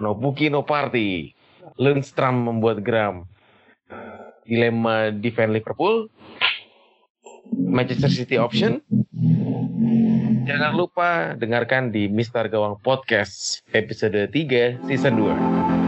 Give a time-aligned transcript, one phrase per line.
[0.00, 1.32] No Puki no party.
[1.78, 3.28] Lundstram membuat geram.
[4.44, 6.10] Dilema defend Liverpool.
[7.52, 8.80] Manchester City option.
[10.42, 15.81] Jangan lupa dengarkan di Mister Gawang Podcast episode 3 season 2.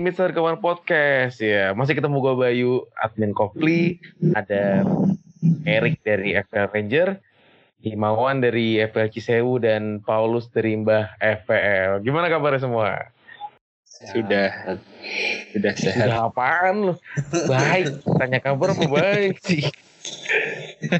[0.00, 1.76] Mister Kawan Podcast ya.
[1.76, 4.00] Masih ketemu gue Bayu, admin Kopli,
[4.32, 4.80] ada
[5.68, 7.08] Erik dari FPL Ranger,
[7.84, 12.00] Himawan dari FPL Cisewu dan Paulus dari Mbah FPL.
[12.00, 13.12] Gimana kabarnya semua?
[13.84, 14.80] Sudah
[15.52, 16.08] sudah sehat.
[16.08, 16.94] Sudah apaan lu?
[17.44, 19.68] Baik, tanya kabar apa baik sih?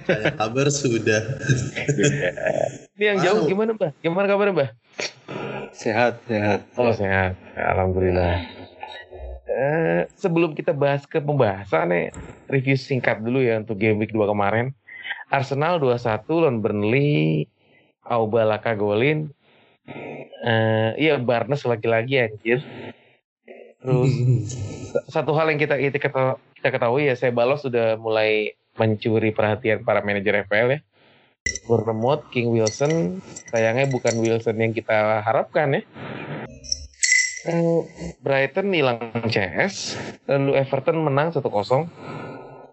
[0.05, 1.41] Tanya kabar sudah.
[3.01, 3.97] Ini yang jauh gimana Mbah?
[4.05, 4.71] Gimana kabarnya Mbah?
[5.73, 6.69] Sehat, sehat.
[6.77, 8.60] Oh sehat, alhamdulillah.
[9.51, 12.07] Eh, sebelum kita bahas ke pembahasan nih,
[12.47, 14.71] review singkat dulu ya untuk game week 2 kemarin.
[15.27, 17.51] Arsenal 2-1 lawan Burnley,
[18.07, 19.35] Auba Laka golin.
[20.47, 22.63] Eh, iya Barnes lagi-lagi anjir.
[23.83, 24.13] Terus
[25.15, 25.99] satu hal yang kita kita,
[26.55, 30.81] kita ketahui ya, saya balos sudah mulai mencuri perhatian para manajer FPL ya.
[31.67, 33.19] Bournemouth, King Wilson,
[33.51, 35.83] sayangnya bukan Wilson yang kita harapkan ya.
[37.49, 37.81] Eh,
[38.21, 39.97] Brighton hilang CS,
[40.29, 41.89] lalu Everton menang 1-0.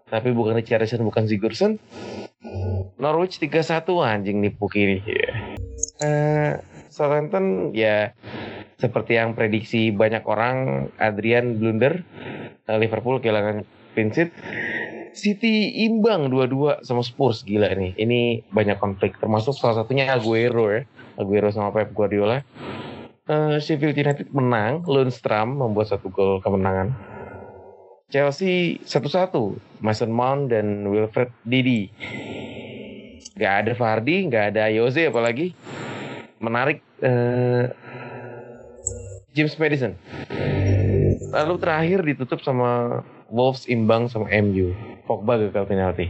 [0.08, 1.80] Tapi bukan Richarlison, bukan Sigurdsson.
[3.00, 4.98] Norwich 3-1 anjing nih Puki ini.
[5.04, 5.36] Yeah.
[6.02, 6.52] Uh,
[6.90, 8.12] Southampton ya
[8.80, 12.02] seperti yang prediksi banyak orang Adrian blunder.
[12.66, 13.64] Uh, Liverpool kehilangan
[13.96, 14.30] sheet.
[15.18, 17.96] City imbang dua-dua sama Spurs gila nih.
[17.98, 20.86] Ini banyak konflik termasuk salah satunya Aguero ya.
[21.18, 22.44] Aguero sama Pep Guardiola.
[23.28, 26.96] Uh, United menang, Lundstram membuat satu gol kemenangan.
[28.08, 29.52] Chelsea satu-satu,
[29.84, 31.92] Mason Mount dan Wilfred Didi.
[33.36, 35.52] Gak ada Fardi, gak ada Jose apalagi.
[36.40, 37.68] Menarik uh,
[39.36, 39.92] James Madison.
[41.28, 44.72] Lalu terakhir ditutup sama Wolves imbang sama MU.
[45.04, 46.08] Pogba gagal penalti.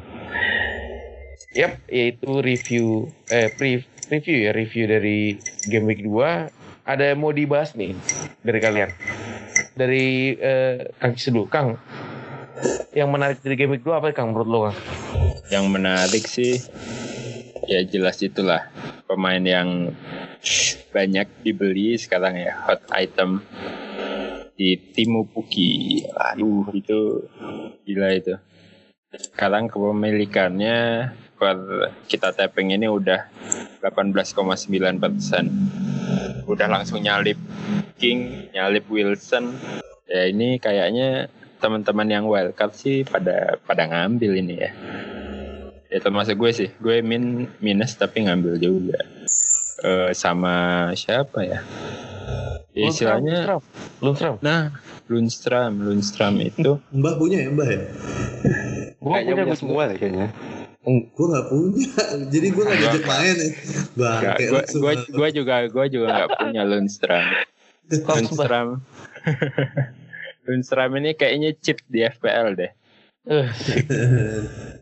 [1.58, 5.34] Yap, yaitu review eh pre review ya review dari
[5.66, 6.57] game week 2
[6.88, 7.92] ada yang mau dibahas nih
[8.40, 8.90] dari kalian
[9.76, 11.76] dari eh, Kang Cis dulu Kang
[12.96, 14.78] yang menarik dari game 2 apa Kang menurut lo Kang?
[15.52, 16.56] Yang menarik sih
[17.68, 18.72] ya jelas itulah
[19.04, 19.92] pemain yang
[20.90, 23.44] banyak dibeli sekarang ya hot item
[24.58, 26.02] di Timu Puki.
[26.10, 27.28] Aduh itu
[27.86, 28.34] gila itu.
[29.14, 30.76] Sekarang kepemilikannya
[31.38, 31.56] per
[32.10, 33.30] kita tapping ini udah
[33.80, 35.44] 18,9 persen.
[36.48, 37.36] Udah langsung nyalip
[38.00, 39.52] King, nyalip Wilson.
[40.08, 41.28] Ya ini kayaknya
[41.60, 44.72] teman-teman yang wildcard sih pada pada ngambil ini ya.
[45.92, 49.00] Ya termasuk gue sih, gue min minus tapi ngambil juga.
[49.78, 51.60] Uh, sama siapa ya?
[52.74, 53.38] ya istilahnya
[54.02, 54.34] Lundstram.
[54.42, 54.74] Nah,
[55.10, 56.78] Lundstram, Lundstram itu.
[56.94, 57.82] Mbah punya ya Mbah ya?
[58.98, 60.28] Gue kayaknya punya, punya semua kayaknya.
[60.88, 61.92] Gue gak punya,
[62.32, 63.50] jadi gue gak diajak main ya.
[63.92, 64.20] Bang,
[65.12, 67.24] gue juga gue juga gak punya Lundstram.
[68.08, 68.68] Lundstram.
[70.48, 72.72] Lundstram ini kayaknya chip di FPL deh.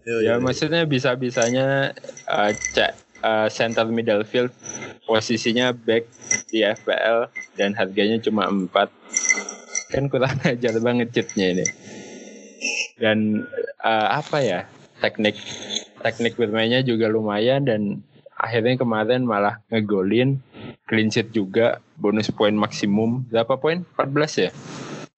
[0.07, 1.91] ya maksudnya bisa-bisanya
[2.31, 2.95] uh, cek
[3.27, 4.55] uh, center middle field
[5.03, 6.07] posisinya back
[6.55, 7.27] di FPL
[7.59, 8.71] dan harganya cuma 4
[9.91, 11.67] kan kurang ajar banget chipnya ini
[13.03, 13.43] dan
[13.83, 14.61] uh, apa ya
[15.01, 15.37] teknik
[16.01, 18.05] teknik bermainnya juga lumayan dan
[18.37, 20.41] akhirnya kemarin malah ngegolin
[20.87, 23.25] clean sheet juga bonus poin maksimum.
[23.33, 23.83] Berapa poin?
[23.97, 24.51] 14 ya?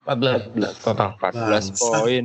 [0.07, 1.13] 14 total.
[1.21, 2.23] 14 poin.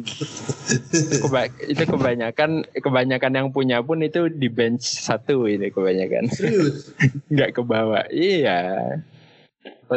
[1.23, 6.31] Keba itu kebanyakan kebanyakan yang punya pun itu di bench satu ini kebanyakan.
[6.33, 6.95] Serius?
[7.33, 8.09] Nggak ke bawah.
[8.09, 9.03] Iya.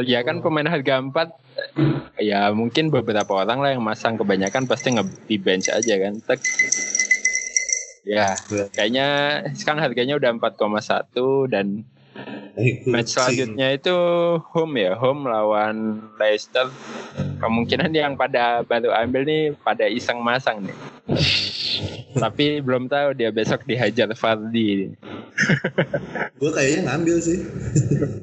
[0.03, 4.19] Ya kan pemain harga 4 ya mungkin beberapa orang lah yang masang.
[4.19, 6.19] Kebanyakan pasti nge di bench aja kan.
[6.19, 6.43] Tek.
[8.07, 8.39] Ya
[8.71, 9.07] kayaknya
[9.51, 11.83] sekarang harganya udah 4,1 dan
[12.89, 13.97] match selanjutnya itu
[14.49, 16.71] home ya home lawan Leicester.
[17.37, 20.77] Kemungkinan yang pada baru ambil nih pada iseng masang nih.
[22.23, 24.97] Tapi belum tahu dia besok dihajar Fardi
[26.37, 27.39] gue kayaknya ngambil sih.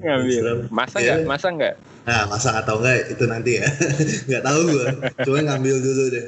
[0.02, 0.42] Ngambil.
[0.70, 1.18] Masa nggak?
[1.26, 1.74] Masa nggak?
[2.04, 3.66] Nah, masa atau enggak itu nanti ya.
[4.28, 4.86] Nggak tahu gue.
[5.24, 6.26] Cuma ngambil dulu deh.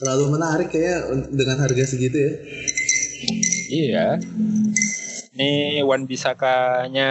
[0.00, 2.32] Terlalu menarik kayak un- dengan harga segitu ya.
[3.70, 4.06] Iya.
[5.36, 7.08] Ini Wan Bisaka-nya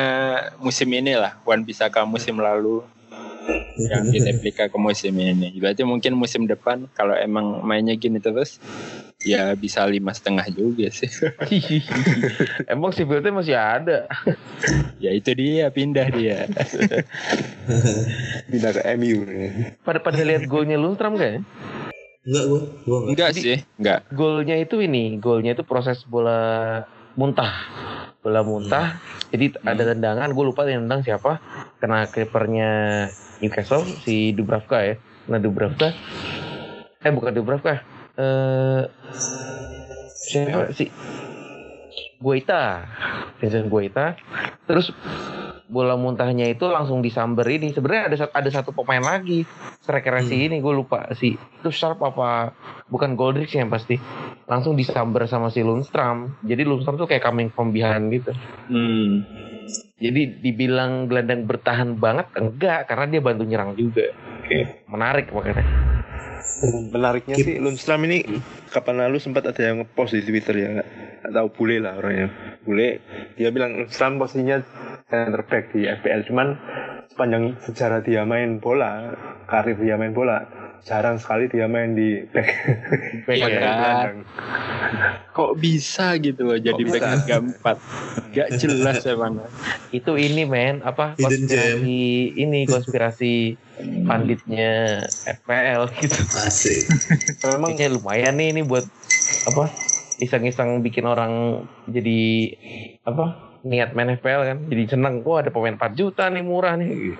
[0.57, 1.37] musim ini lah.
[1.45, 2.81] Wan Bisaka musim lalu
[3.77, 5.53] yang direplika ke musim ini.
[5.61, 8.57] Berarti mungkin musim depan kalau emang mainnya gini terus
[9.21, 11.11] ya bisa lima setengah juga sih.
[12.73, 14.09] Emang si build masih ada.
[15.03, 16.49] ya itu dia pindah dia.
[18.49, 19.19] Pindah ke MU.
[19.85, 21.41] Pada pada lihat golnya Lundstram gak ya?
[22.27, 23.11] Enggak gue, gue enggak.
[23.15, 23.99] Enggak sih, enggak.
[24.11, 26.83] Golnya itu ini, golnya itu proses bola
[27.15, 27.53] muntah.
[28.19, 28.99] Bola muntah.
[29.31, 31.39] Jadi ada tendangan, gue lupa yang tendang siapa.
[31.79, 32.69] Kena kipernya
[33.39, 34.95] Newcastle si Dubravka ya.
[34.99, 35.95] Kena Dubravka.
[36.99, 37.79] Eh bukan Dubravka.
[38.19, 38.83] Eh
[40.27, 40.91] siapa sih?
[42.19, 42.85] Guaita.
[43.39, 44.19] Vincent Guaita.
[44.67, 44.91] Terus
[45.69, 47.71] bola muntahnya itu langsung disamber ini.
[47.71, 49.47] Sebenarnya ada ada satu pemain lagi.
[49.79, 51.39] Striker si ini gue lupa sih.
[51.39, 52.51] Itu Sharp apa
[52.91, 53.95] bukan Goldrich yang pasti.
[54.49, 56.35] Langsung disamber sama si Lundstram.
[56.43, 58.35] Jadi Lundstram tuh kayak coming from behind gitu.
[58.67, 59.23] Hmm.
[60.01, 64.09] Jadi dibilang gelandang bertahan banget enggak karena dia bantu nyerang juga.
[64.49, 64.81] Oke.
[64.89, 65.61] Menarik makanya.
[66.89, 68.25] Menariknya Keep- sih Lundstram ini
[68.73, 70.89] kapan lalu sempat ada yang ngepost di Twitter ya nggak
[71.29, 72.99] tahu bule lah orangnya bule
[73.37, 74.57] dia bilang Lundstram posisinya
[75.05, 76.57] center back di FPL cuman
[77.13, 79.13] sepanjang sejarah dia main bola
[79.45, 80.41] karir dia main bola
[80.85, 82.47] jarang sekali dia main di back
[83.27, 83.47] Back Iya.
[83.47, 84.17] Sepanjang gelandang.
[85.35, 86.93] Kok bisa gitu loh jadi bisa?
[86.97, 87.35] back harga
[88.29, 89.33] 4 Gak jelas emang
[89.89, 91.99] Itu ini men apa konspirasi
[92.35, 93.33] ini konspirasi
[94.05, 96.19] panditnya FPL gitu.
[96.43, 96.83] Asik.
[97.47, 98.85] memang Kayaknya lumayan nih ini buat
[99.47, 99.71] apa
[100.19, 102.51] iseng-iseng bikin orang jadi
[103.07, 107.15] apa niat main FPL kan jadi seneng wah ada pemain 4 juta nih murah nih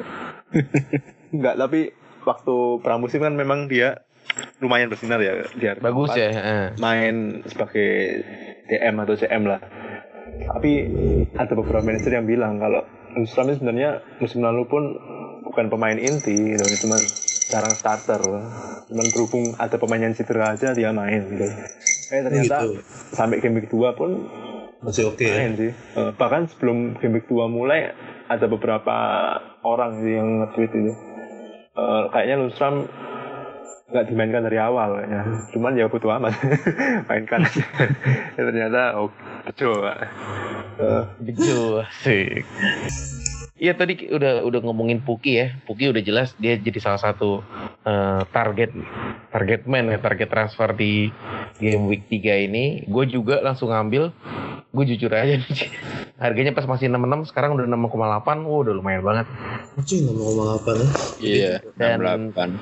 [1.36, 1.92] nggak tapi
[2.24, 4.04] waktu pramusim kan memang dia
[4.60, 6.30] lumayan bersinar ya dia bagus ya
[6.78, 8.22] main sebagai
[8.70, 9.60] DM atau CM lah.
[10.40, 10.72] Tapi
[11.34, 12.86] ada beberapa manajer yang bilang kalau
[13.18, 13.90] ini sebenarnya
[14.22, 14.84] musim lalu pun
[15.44, 16.86] bukan pemain inti, gitu.
[16.86, 16.96] cuma
[17.50, 18.22] jarang starter.
[18.88, 21.44] Cuman berhubung ada pemain yang cedera aja dia main gitu.
[22.14, 22.82] Eh ternyata Gitu.
[23.12, 24.30] sampai game week 2 pun
[24.80, 25.36] Masih oke ya.
[25.44, 25.72] main sih.
[25.74, 27.92] Eh, bahkan sebelum game week 2 mulai
[28.30, 28.96] ada beberapa
[29.66, 30.94] orang sih yang nge-tweet itu.
[31.80, 32.76] Eh, kayaknya Lundstram
[33.90, 35.22] nggak dimainkan dari awal kayaknya.
[35.56, 36.34] Cuman ya butuh amat.
[37.10, 37.66] Mainkan aja.
[38.38, 39.10] ya, ternyata oh
[39.48, 39.82] betul.
[39.88, 42.44] Eh, Bejo, asik.
[43.60, 45.52] Iya tadi udah udah ngomongin Puki ya.
[45.68, 47.44] Puki udah jelas dia jadi salah satu
[47.84, 48.72] eh, target
[49.36, 51.12] target man ya, target transfer di
[51.60, 52.88] game week 3 ini.
[52.88, 54.16] Gue juga langsung ngambil.
[54.72, 55.68] Gue jujur aja nih.
[56.22, 58.48] Harganya pas masih 66, sekarang udah 6,8.
[58.48, 59.26] Wah, udah lumayan banget.
[59.76, 60.90] Cuy ngomong-ngomong apa nih?
[61.20, 62.00] Iya Dan-
[62.32, 62.60] 68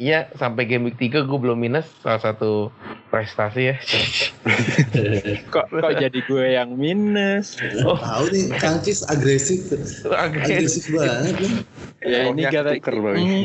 [0.00, 2.72] Iya, sampai game week 3 gue belum minus salah satu
[3.10, 3.76] prestasi ya.
[5.52, 9.66] Kok kok jadi gue yang minus Oh, Tahu nih Kangcis agresif.
[10.06, 11.52] Agresif banget nih.
[12.00, 13.16] Ya ini Pokoknya gara tuker, Bang.
[13.18, 13.44] Hmm.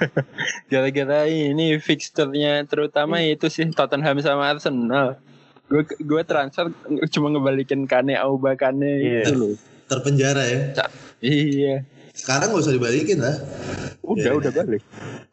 [0.72, 5.18] gara-gara ini fixturnya terutama itu sih Tottenham sama Arsenal.
[5.66, 6.70] Gue gue transfer
[7.10, 9.20] cuma ngebalikin Kane Auba Kane Iya.
[9.24, 9.54] itu loh.
[9.86, 10.60] Terpenjara ya.
[11.20, 11.74] Iya.
[12.12, 13.36] Sekarang nggak usah dibalikin lah.
[14.00, 14.38] Udah Iya.
[14.38, 14.82] udah balik.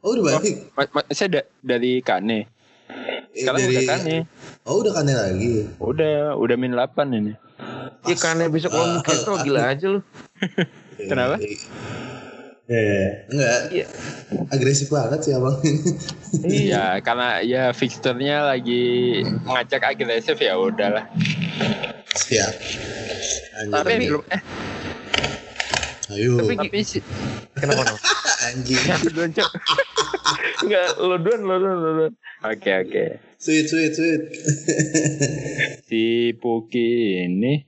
[0.02, 0.56] Oh udah balik.
[0.74, 2.59] Ma- ma- saya da- dari Kane.
[3.30, 4.18] Eh, Sekarang dari- udah Kane.
[4.64, 5.54] Oh udah kane lagi.
[5.78, 7.34] Udah udah min 8 ini.
[8.02, 10.02] Iya karena besok lawan Newcastle gila aja lu.
[11.10, 11.36] Kenapa?
[12.66, 13.60] Eh, enggak.
[13.72, 13.86] Iya.
[14.48, 15.58] Agresif banget sih abang.
[16.40, 18.82] Iya, karena ya fixturnya lagi
[19.44, 21.10] ngajak agresif ya udahlah.
[22.12, 22.54] Siap.
[23.60, 23.74] Anjing.
[23.74, 24.42] Tapi belum eh
[26.10, 26.32] Ayo.
[26.40, 27.02] Tapi- tapi sih
[27.54, 27.96] Kenapa no?
[28.48, 28.82] Anjing.
[28.88, 29.50] Aku duluan cok.
[30.62, 32.14] Enggak, lo duluan, lo duluan, lo duluan.
[32.40, 33.06] Oke oke.
[33.36, 34.22] Sweet sweet sweet.
[35.90, 37.68] Si Puki ini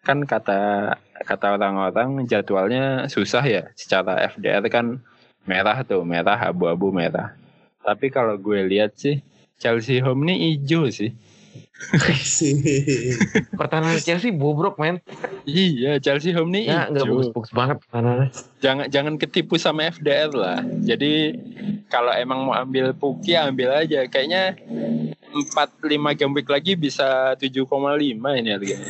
[0.00, 0.96] kan kata
[1.28, 5.04] kata orang-orang jadwalnya susah ya secara FDR kan
[5.44, 7.36] merah tuh merah abu-abu merah.
[7.84, 9.20] Tapi kalau gue lihat sih
[9.60, 11.12] Chelsea home ini hijau sih.
[12.22, 12.54] Sih.
[13.52, 15.02] Pertahanan Chelsea bobrok men.
[15.42, 17.14] Iya Chelsea home ini Ya nggak hijau.
[17.18, 18.28] bagus-bagus banget pertahanannya.
[18.58, 20.62] jangan jangan ketipu sama FDR lah.
[20.80, 21.34] Jadi
[21.86, 24.06] kalau emang mau ambil Puki ambil aja.
[24.06, 24.56] Kayaknya
[25.32, 27.66] 4 5 game week lagi bisa 7,5
[28.36, 28.88] ini harganya.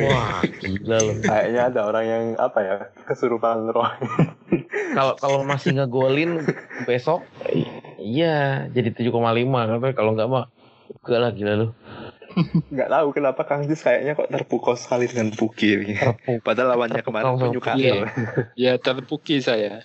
[0.00, 1.12] Wah gila lo.
[1.20, 2.74] Kayaknya ada orang yang apa ya
[3.04, 3.86] kesurupan roh.
[4.92, 6.44] Kalau kalau masih ngegolin
[6.84, 7.24] besok,
[7.96, 10.52] iya jadi 7,5 katanya kalau nggak mah
[11.00, 11.68] enggak lah gila lu.
[12.72, 15.98] Nggak tahu kenapa Kang Jis kayaknya kok terpukau sekali dengan Puki.
[16.40, 18.06] Padahal lawannya kemarin sama Newcastle.
[18.56, 19.84] Ya terpuki saya.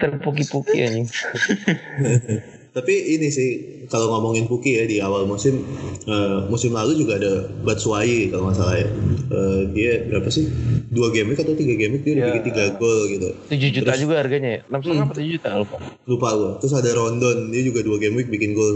[0.00, 1.08] Terpuki-puki anjing.
[2.74, 3.50] Tapi ini sih
[3.86, 5.62] kalau ngomongin Puki ya di awal musim
[6.04, 8.88] eh, musim lalu juga ada Batshuayi kalau nggak salah ya.
[9.24, 10.50] Eh, dia berapa sih?
[10.90, 12.28] Dua game week atau tiga game week dia udah Ya.
[12.34, 13.30] bikin tiga gol gitu.
[13.46, 14.60] 7 juta Terus- juga harganya ya.
[14.68, 15.00] 6 Hmm.
[15.00, 15.76] apa 7 juta lupa.
[16.04, 18.74] lupa gue terus ada Rondon dia juga dua game week bikin gol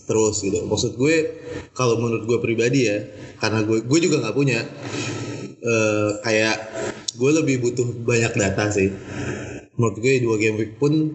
[0.00, 1.16] terus gitu maksud gue
[1.72, 2.96] kalau menurut gue pribadi ya
[3.36, 4.62] karena gue gue juga nggak punya
[5.58, 6.56] eh, kayak
[7.12, 8.88] gue lebih butuh banyak data sih
[9.74, 11.12] menurut gue dua game week pun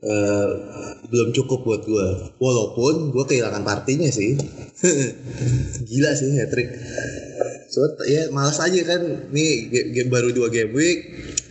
[0.00, 0.48] eh,
[1.10, 2.06] belum cukup buat gue
[2.40, 4.36] walaupun gue kehilangan partinya sih.
[5.88, 6.72] Gila sih hat trick
[7.70, 9.30] so ya malas aja kan.
[9.30, 10.98] Nih ge- ge- baru dua game week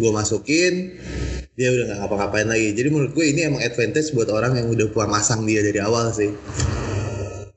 [0.02, 0.98] gue masukin
[1.60, 2.72] dia udah nggak ngapa-ngapain lagi.
[2.74, 6.10] Jadi menurut gue ini emang advantage buat orang yang udah pulang masang dia dari awal
[6.16, 6.32] sih.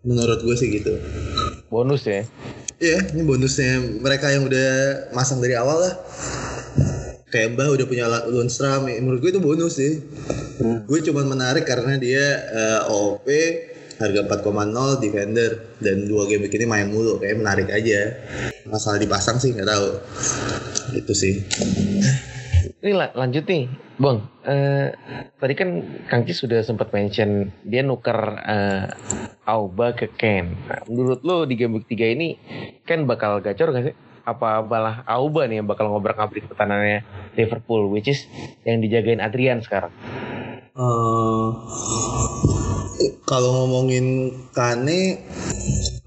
[0.03, 0.99] Menurut gue sih gitu.
[1.71, 2.27] Bonus ya.
[2.83, 3.79] iya ini bonusnya.
[4.03, 4.71] Mereka yang udah
[5.15, 5.95] masang dari awal lah.
[7.31, 10.05] Kayak Mbah udah punya Lundstram ya, menurut gue itu bonus sih
[10.63, 13.27] gue cuman menarik karena dia eh, OOP
[13.99, 18.19] harga 4,0 defender dan dua game ini main mulu kayak menarik aja
[18.67, 19.87] masalah dipasang sih nggak tahu
[20.97, 21.35] itu sih
[22.83, 24.27] Ini la- lanjut nih, Bang.
[24.43, 24.91] Eh,
[25.39, 28.91] tadi kan Kang Cis sudah sempat mention dia nuker eh,
[29.47, 30.51] Auba ke Ken.
[30.67, 32.35] Nah, menurut lo di game week 3 ini
[32.83, 33.95] Ken bakal gacor gak sih?
[34.27, 37.07] Apa malah Auba nih yang bakal ngobrak-ngabrik pertahanannya
[37.39, 38.27] Liverpool, which is
[38.67, 39.95] yang dijagain Adrian sekarang?
[40.73, 41.49] Eh,
[43.29, 45.21] kalau ngomongin Kane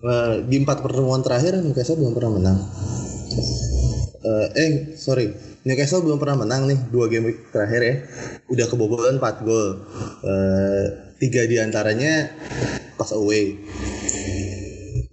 [0.01, 2.57] eh, di empat pertemuan terakhir Newcastle belum pernah menang.
[4.25, 5.29] Eh, eh sorry
[5.69, 7.95] Newcastle belum pernah menang nih dua game terakhir ya.
[8.49, 9.85] Udah kebobolan 4 gol.
[10.25, 10.85] Eh,
[11.21, 12.33] tiga di antaranya
[12.97, 13.61] pas away.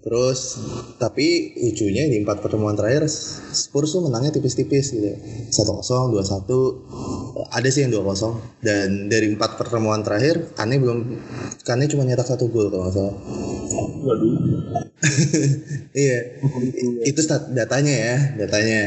[0.03, 0.59] Terus
[0.99, 3.07] tapi lucunya di empat pertemuan terakhir
[3.55, 5.15] Spurs tuh menangnya tipis-tipis gitu.
[5.55, 10.99] 1-0, 2-1, ada sih yang 2-0 dan dari empat pertemuan terakhir Kane belum
[11.63, 13.17] Kane cuma nyetak satu gol kalau nggak salah.
[16.03, 16.19] iya.
[17.07, 18.83] Itu stat datanya ya, datanya.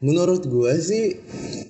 [0.00, 1.12] Menurut gua sih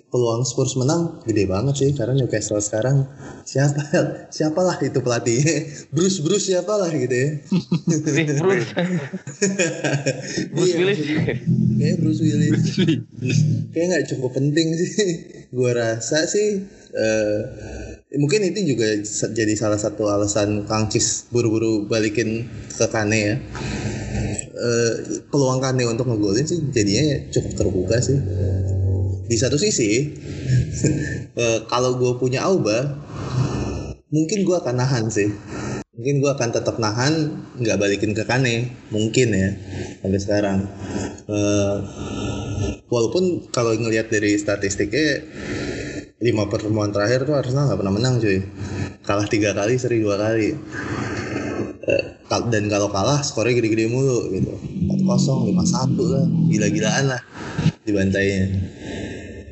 [0.06, 3.06] peluang Spurs menang gede banget sih karena Newcastle sekarang
[3.42, 3.82] siapa
[4.34, 7.30] siapalah itu pelatihnya Bruce Bruce siapalah gitu ya
[8.42, 8.70] Bruce.
[10.50, 10.98] Bruce Iya, Willis.
[10.98, 11.34] maksudnya.
[11.78, 12.52] Kayaknya Bruce Willis.
[13.70, 14.90] Kayak nggak cukup penting sih.
[15.50, 16.62] Gua rasa sih
[16.94, 17.40] eh,
[18.14, 18.94] mungkin itu juga
[19.30, 23.36] jadi salah satu alasan Kang Cis buru-buru balikin ke Kane ya.
[24.50, 28.18] Eh, peluang Kane untuk ngegolin sih jadinya cukup terbuka sih.
[29.30, 30.10] Di satu sisi,
[31.42, 32.98] eh, kalau gue punya Auba,
[34.10, 35.30] mungkin gue akan nahan sih.
[35.94, 39.50] Mungkin gue akan tetap nahan nggak balikin ke Kane mungkin ya
[40.02, 40.58] sampai sekarang.
[41.30, 41.76] Eh,
[42.90, 45.22] walaupun kalau ngelihat dari statistiknya
[46.20, 48.42] lima pertemuan terakhir tuh Arsenal nggak pernah menang cuy.
[49.06, 50.52] Kalah tiga kali seri dua kali.
[50.58, 51.09] kal-
[52.52, 54.52] dan kalau kalah skornya gede-gede mulu gitu.
[55.00, 56.24] 4-0 5-1 lah.
[56.52, 57.22] Gila-gilaan lah
[57.82, 58.46] dibantainya.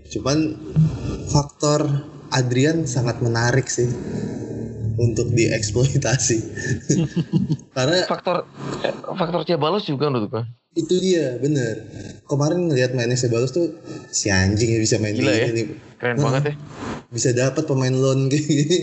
[0.09, 0.39] Cuman
[1.29, 1.89] faktor
[2.31, 3.89] Adrian sangat menarik sih
[4.99, 6.39] untuk dieksploitasi.
[7.77, 8.45] Karena Faktor
[8.83, 10.45] eh, faktor Cebalos juga menurut gua.
[10.75, 11.87] itu dia bener.
[12.29, 13.79] Kemarin ngeliat mainnya Sebalos tuh
[14.13, 15.47] si anjing ya bisa main Gila ya.
[15.51, 15.63] gini
[15.99, 16.55] Keren Nah, banget ya.
[17.09, 18.79] bisa dapat pemain loan kayak gini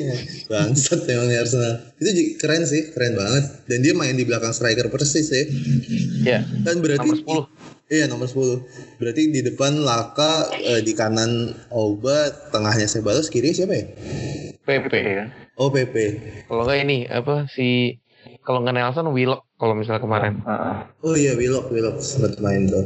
[0.45, 4.89] bangsat emang nih Arsenal itu keren sih keren banget dan dia main di belakang striker
[4.89, 5.43] persis ya
[6.25, 6.39] Ya.
[6.61, 7.45] kan berarti Nomor
[7.85, 7.93] 10.
[7.93, 8.65] iya nomor 10
[8.97, 12.17] berarti di depan Laka eh, di kanan Oba
[12.49, 13.85] tengahnya Sebalos kiri siapa ya
[14.59, 14.93] PP.
[15.55, 15.95] oh PP
[16.45, 18.01] Kalau nggak ini apa si
[18.45, 20.33] kalau nggak Nelson Willock kalau misalnya kemarin.
[20.45, 22.85] Ah, Oh iya Willock Willock sempat main tuh.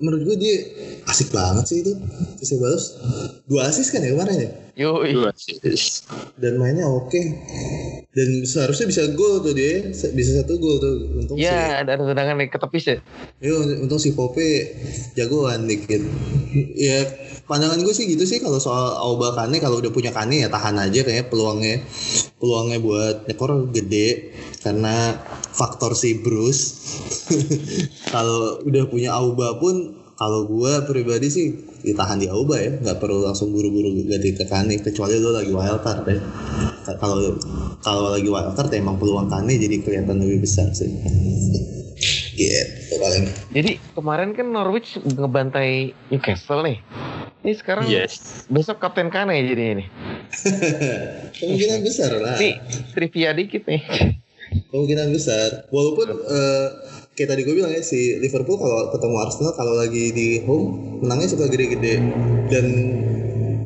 [0.00, 0.56] Menurut gue dia
[1.04, 1.92] asik banget sih itu.
[2.40, 2.96] Si Sebalos
[3.44, 4.50] dua asis kan ya kemarin ya.
[4.74, 5.12] Yoi.
[5.12, 6.08] Dua assist.
[6.40, 7.20] Dan mainnya oke.
[8.10, 9.84] Dan seharusnya bisa gol tuh dia.
[9.92, 10.94] Bisa satu gol tuh.
[11.20, 12.98] Untung Ya ada ada tendangan yang ketepis ya.
[13.44, 14.72] Yo, untung si Pope
[15.14, 16.00] jagoan dikit.
[16.74, 17.04] ya
[17.44, 20.80] pandangan gue sih gitu sih kalau soal Auba Kane kalau udah punya Kane ya tahan
[20.80, 21.84] aja kayaknya peluangnya
[22.40, 24.32] peluangnya buat nyekor gede.
[24.64, 25.12] Karena
[25.52, 26.72] faktor si Bruce
[28.14, 31.46] kalau udah punya Auba pun kalau gue pribadi sih
[31.84, 32.80] ditahan di Auba ya.
[32.80, 36.20] Nggak perlu langsung buru-buru ganti ke Kane kecuali lo lagi wildcard ya.
[36.88, 37.36] Ka- kalau
[37.84, 40.88] kalau lagi wildcard ya emang peluang Kane jadi kelihatan lebih besar sih.
[42.34, 43.24] Gitu paling.
[43.52, 46.80] Jadi kemarin kan Norwich ngebantai Newcastle nih.
[47.44, 48.48] Ini sekarang Yes.
[48.48, 49.84] besok Kapten Kane jadi ini.
[51.38, 52.56] kemungkinan besar lah Nih
[52.90, 53.84] trivia dikit nih.
[54.72, 55.68] kemungkinan besar.
[55.68, 56.66] Walaupun eh,
[57.12, 61.36] kayak tadi gue bilang ya si Liverpool kalau ketemu Arsenal kalau lagi di home menangnya
[61.36, 62.00] suka gede-gede
[62.48, 62.66] dan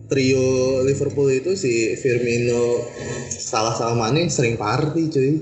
[0.08, 0.46] trio
[0.82, 2.82] Liverpool itu si Firmino
[3.30, 5.32] salah sama Mane sering party cuy.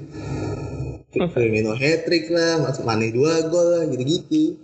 [1.33, 4.61] Firmino hat trick lah, Mas- Mane dua gol lah gitu-gitu.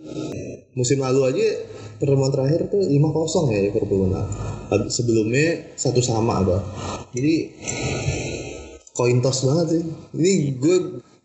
[0.76, 1.46] Musim lalu aja
[2.00, 4.28] pertemuan terakhir tuh 5-0 ya Liverpool menang.
[4.88, 6.58] Sebelumnya satu sama apa.
[7.12, 7.52] Jadi
[8.92, 9.84] koin toss banget sih.
[10.16, 10.76] Ini gue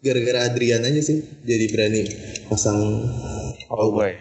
[0.03, 2.05] gara-gara Adrian aja sih jadi berani
[2.47, 2.79] pasang
[3.67, 4.15] Oh boy.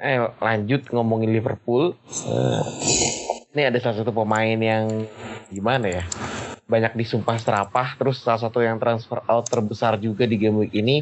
[0.00, 1.92] Eh lanjut ngomongin Liverpool.
[2.08, 2.62] Eh,
[3.52, 5.04] ini ada salah satu pemain yang
[5.52, 6.04] gimana ya?
[6.68, 7.96] Banyak disumpah serapah.
[7.96, 11.00] Terus salah satu yang transfer out terbesar juga di game week ini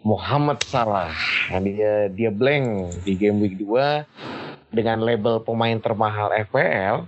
[0.00, 1.12] Muhammad Salah.
[1.52, 7.04] Nah, dia dia blank di game week 2 dengan label pemain termahal FPL.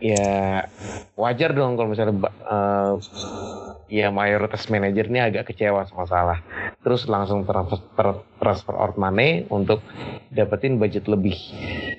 [0.00, 0.64] Ya
[1.18, 2.92] wajar dong kalau misalnya eh,
[3.88, 6.38] ya mayoritas manajer ini agak kecewa sama Salah.
[6.84, 9.82] Terus langsung transfer, ter- transfer out Mane untuk
[10.28, 11.36] dapetin budget lebih.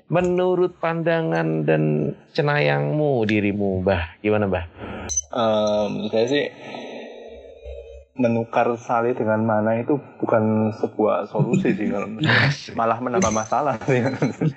[0.09, 4.65] Menurut pandangan dan cenayangmu dirimu, Bah, gimana Bah?
[5.09, 6.45] Eh, menurut saya sih
[8.19, 12.19] menukar Saleh dengan mana itu bukan sebuah solusi sih kalau
[12.79, 14.03] malah menambah masalah sih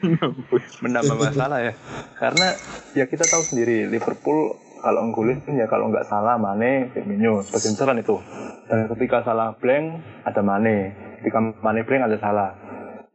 [0.82, 1.72] menambah masalah ya
[2.18, 2.58] karena
[2.98, 7.96] ya kita tahu sendiri Liverpool kalau nggulis ya kalau nggak salah Mane Firmino besar kan
[7.96, 8.18] itu.
[8.66, 12.50] Dan ketika salah blank ada Mane ketika Mane blank ada salah.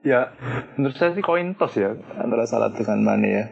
[0.01, 0.31] Ya
[0.79, 3.45] menurut saya sih koin toss ya antara salah dengan Mane ya.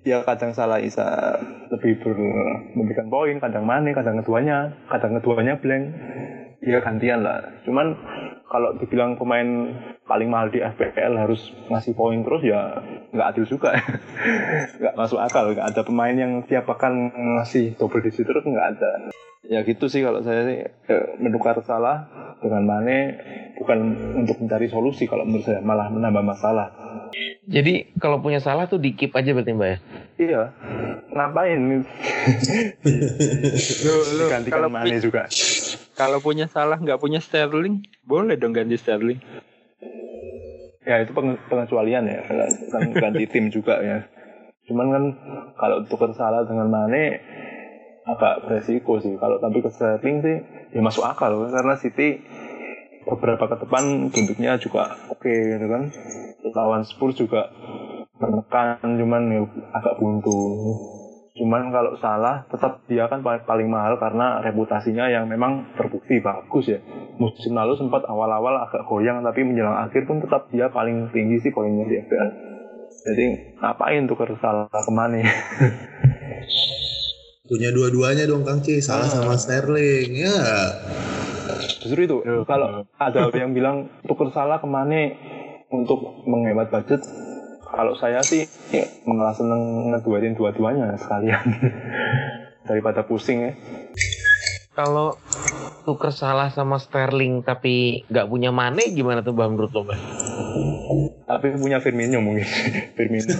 [0.00, 1.36] Ya kadang salah bisa
[1.68, 2.16] lebih ber,
[2.72, 5.92] memberikan poin, kadang Mane, kadang keduanya, kadang keduanya blank.
[6.60, 7.40] Ya gantian lah.
[7.64, 7.96] Cuman
[8.44, 9.72] kalau dibilang pemain
[10.04, 12.84] paling mahal di FPL harus ngasih poin terus ya
[13.16, 13.72] nggak adil juga.
[14.80, 15.56] nggak masuk akal.
[15.56, 19.08] Nggak ada pemain yang tiap akan ngasih double digit terus nggak ada.
[19.48, 22.06] Ya gitu sih kalau saya sih eh, menukar salah
[22.44, 22.98] dengan Mane
[23.56, 23.78] bukan
[24.20, 26.68] untuk mencari solusi kalau menurut saya malah menambah masalah.
[27.50, 29.78] Jadi kalau punya salah tuh di keep aja berarti Mbak ya?
[30.20, 30.42] Iya,
[31.10, 31.60] ngapain?
[33.80, 35.26] Lu, lu, Digantikan kalau, Mane juga.
[35.94, 39.20] Kalau punya salah nggak punya Sterling, boleh dong ganti Sterling.
[40.80, 42.24] Ya itu penge- pengecualian ya,
[42.72, 44.08] kan ganti tim juga ya.
[44.64, 45.04] Cuman kan
[45.60, 47.20] kalau tukar salah dengan Mane
[48.08, 49.14] agak beresiko sih.
[49.20, 50.36] Kalau tapi ke Sterling sih
[50.72, 52.22] ya masuk akal karena City
[53.04, 55.92] beberapa ke depan bentuknya juga oke gitu kan.
[56.54, 57.52] Lawan Spurs juga
[58.16, 59.40] menekan cuman ya
[59.76, 60.38] agak buntu.
[61.40, 66.68] Cuman kalau salah tetap dia kan paling, paling mahal karena reputasinya yang memang terbukti bagus
[66.68, 66.76] ya.
[67.16, 71.48] Musim lalu sempat awal-awal agak goyang tapi menjelang akhir pun tetap dia paling tinggi sih
[71.48, 72.30] poinnya di FPL.
[73.08, 75.24] Jadi ngapain tuh salah ke mana?
[77.50, 79.12] punya dua-duanya dong Kang Ci, salah Ah.
[79.16, 80.12] sama Sterling.
[80.12, 80.36] Ya.
[81.82, 85.16] Justru itu kalau ada yang bilang tuker salah ke mana
[85.72, 87.02] untuk menghemat budget.
[87.70, 91.38] Kalau saya sih ya, malah seneng ngeduetin dua-duanya sekalian
[92.68, 93.52] daripada pusing ya.
[94.74, 95.14] Kalau
[95.84, 99.98] tuker salah sama Sterling tapi nggak punya Mane gimana tuh Bah menurut lo Bah?
[101.26, 102.46] Tapi punya Firmino mungkin.
[102.98, 103.30] Firmino.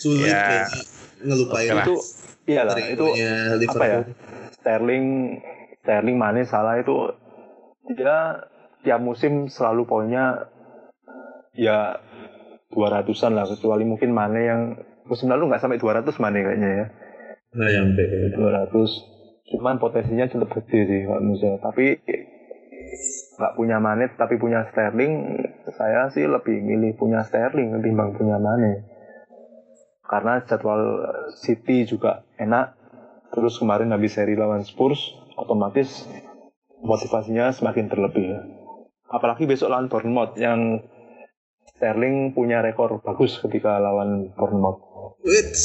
[0.00, 0.64] Sulit Ya.
[0.64, 0.66] ya.
[1.18, 1.96] ngelupain itu
[2.46, 3.90] iyalah itu apa Liverpool.
[3.90, 3.98] ya
[4.54, 5.06] Sterling
[5.82, 7.10] Sterling Mane salah itu
[7.90, 8.38] dia
[8.82, 10.48] tiap musim selalu poinnya
[11.54, 11.98] ya
[12.70, 14.60] 200-an lah kecuali mungkin Mane yang
[15.08, 16.86] musim lalu nggak sampai 200 Mane kayaknya ya
[17.48, 18.04] Nah, nyampe.
[18.36, 19.16] 200
[19.48, 21.96] cuman potensinya cukup gede sih menurut saya tapi
[23.40, 25.40] nggak punya Mane tapi punya Sterling
[25.72, 28.84] saya sih lebih milih punya Sterling ketimbang punya Mane
[30.04, 31.00] karena jadwal
[31.40, 32.76] City juga enak
[33.32, 35.00] terus kemarin habis seri lawan Spurs
[35.40, 36.04] otomatis
[36.84, 38.40] motivasinya semakin terlebih ya.
[39.08, 40.84] Apalagi besok lawan Bournemouth yang
[41.78, 44.82] Sterling punya rekor bagus ketika lawan Bournemouth
[45.22, 45.64] Wits.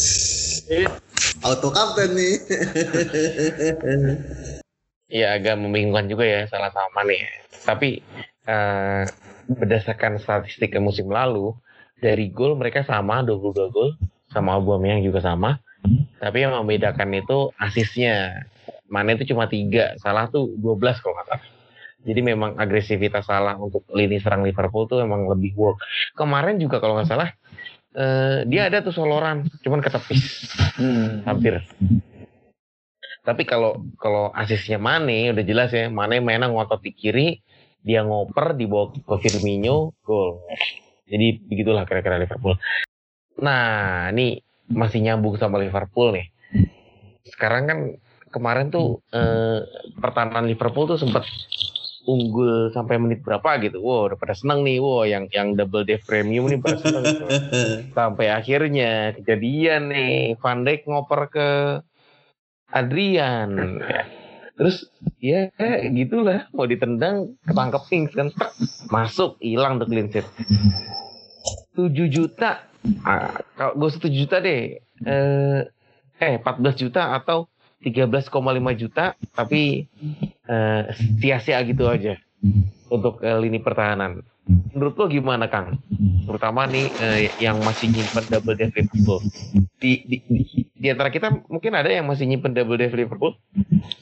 [1.44, 2.36] Auto kapten nih.
[5.14, 7.22] Ya agak membingungkan juga ya salah sama Mane.
[7.22, 7.30] ya.
[7.70, 8.02] Tapi
[8.50, 9.04] eh,
[9.46, 11.54] berdasarkan statistik musim lalu
[12.02, 13.94] dari gol mereka sama 22 gol
[14.34, 15.62] sama Aubameyang juga sama.
[16.18, 18.42] Tapi yang membedakan itu asisnya.
[18.90, 21.53] Mane itu cuma tiga, salah tuh 12 kalau nggak salah.
[22.04, 25.80] Jadi memang agresivitas salah untuk lini serang Liverpool tuh memang lebih work.
[26.20, 27.32] Kemarin juga kalau nggak salah
[27.96, 30.52] eh, dia ada tuh soloran, cuman ketepis
[31.24, 31.64] hampir.
[33.24, 37.40] Tapi kalau kalau asisnya Mane udah jelas ya, Mane mainnya ngotot di kiri,
[37.80, 40.44] dia ngoper dibawa ke Firmino, gol.
[41.08, 42.60] Jadi begitulah kira-kira Liverpool.
[43.40, 46.28] Nah, ini masih nyambung sama Liverpool nih.
[47.24, 47.80] sekarang kan
[48.36, 49.64] kemarin tuh eh,
[49.96, 51.24] pertahanan Liverpool tuh sempat
[52.04, 53.80] unggul sampai menit berapa gitu.
[53.80, 54.78] Wow, udah pada seneng nih.
[54.80, 57.04] Wow, yang yang double dev premium nih pada seneng.
[57.04, 57.26] gitu.
[57.98, 61.50] Sampai akhirnya kejadian nih Van Dijk ngoper ke
[62.74, 63.80] Adrian.
[63.80, 64.04] Ya.
[64.54, 64.86] Terus
[65.18, 65.50] ya
[65.90, 68.30] gitulah mau ditendang ketangkep Ings kan
[68.94, 70.28] masuk hilang tuh clean sheet.
[71.74, 72.70] 7 juta
[73.04, 75.60] ah, kalau gue 7 juta deh eh
[76.22, 77.50] eh 14 juta atau
[77.84, 78.32] 13,5
[78.80, 79.86] juta tapi
[80.48, 80.84] eh,
[81.20, 82.16] sia-sia gitu aja
[82.88, 84.24] untuk eh, lini pertahanan.
[84.44, 85.80] Menurut lo gimana Kang?
[86.28, 89.24] Terutama nih eh, yang masih nyimpen double dev Liverpool.
[89.80, 93.40] Di, di, di, di antara kita mungkin ada yang masih nyimpen double dev Liverpool?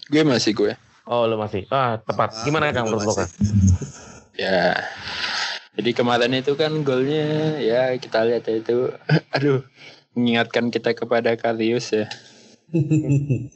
[0.09, 0.73] Gue masih gue.
[1.05, 1.69] Oh lo masih.
[1.69, 2.41] Ah tepat.
[2.41, 3.29] Gimana Kang menurut lo Kang?
[4.33, 4.81] Ya.
[5.77, 8.91] Jadi kemarin itu kan golnya ya kita lihat itu
[9.35, 9.63] aduh
[10.17, 12.09] mengingatkan kita kepada Karius ya.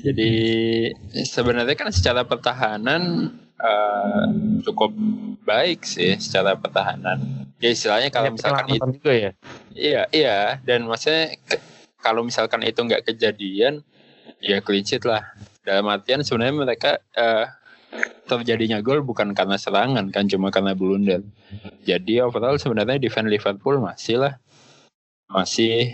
[0.03, 0.33] Jadi
[1.23, 4.25] sebenarnya kan secara pertahanan eh,
[4.67, 4.91] cukup
[5.47, 7.47] baik sih secara pertahanan.
[7.63, 9.31] Ya istilahnya kalau Banyak misalkan itu juga ya.
[9.71, 10.39] Iya, iya.
[10.61, 11.63] Dan maksudnya ke-
[12.03, 13.81] kalau misalkan itu nggak kejadian,
[14.43, 15.23] ya clean sheet lah.
[15.63, 17.47] Dalam artian sebenarnya mereka eh,
[18.27, 21.23] terjadinya gol bukan karena serangan kan, cuma karena blunder.
[21.87, 24.33] Jadi overall sebenarnya defense Liverpool masih lah,
[25.29, 25.93] masih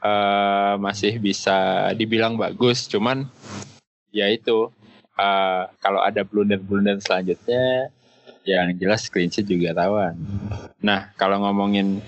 [0.00, 2.88] eh, masih bisa dibilang bagus.
[2.88, 3.28] Cuman
[4.10, 4.72] ya itu
[5.16, 7.90] eh, kalau ada blunder-blunder selanjutnya,
[8.46, 10.14] yang jelas clean sheet juga rawan.
[10.80, 11.98] Nah kalau ngomongin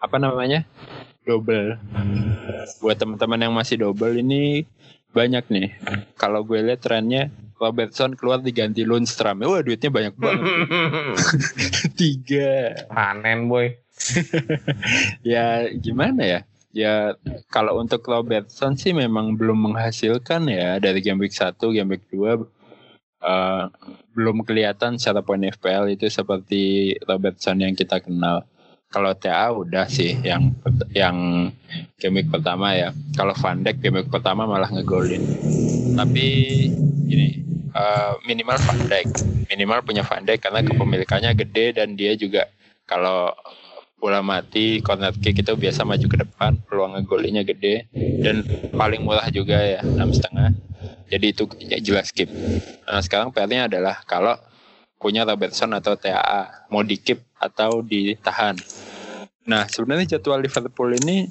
[0.00, 0.64] apa namanya
[1.28, 1.76] double
[2.80, 4.64] buat teman-teman yang masih double ini
[5.12, 5.68] banyak nih
[6.16, 7.28] kalau gue lihat trennya
[7.60, 10.40] Robertson keluar diganti Lundstram wah duitnya banyak banget
[12.00, 13.76] tiga Panen boy.
[15.32, 16.40] ya gimana ya?
[16.70, 17.18] Ya
[17.50, 20.78] kalau untuk Robertson sih memang belum menghasilkan ya.
[20.78, 22.38] Dari game week 1 game week 2
[23.20, 23.64] eh,
[24.14, 28.46] belum kelihatan secara poin FPL itu seperti Robertson yang kita kenal.
[28.90, 30.50] Kalau TA udah sih yang
[30.90, 31.50] yang
[31.98, 32.90] game week pertama ya.
[33.14, 35.22] Kalau Van Dijk game week pertama malah ngegolin.
[35.98, 36.26] Tapi
[37.06, 37.28] gini
[37.74, 39.08] eh, minimal Van Dijk.
[39.50, 42.46] Minimal punya Van Dijk karena kepemilikannya gede dan dia juga
[42.86, 43.30] kalau
[44.00, 47.84] bola mati corner kick itu biasa maju ke depan peluang ngegolinya gede
[48.24, 50.56] dan paling murah juga ya enam setengah.
[51.12, 52.32] Jadi itu ya jelas skip.
[52.88, 54.40] Nah sekarang PR-nya adalah kalau
[54.96, 58.56] punya Robertson atau TAA mau di keep atau ditahan.
[59.44, 61.28] Nah sebenarnya jadwal Liverpool ini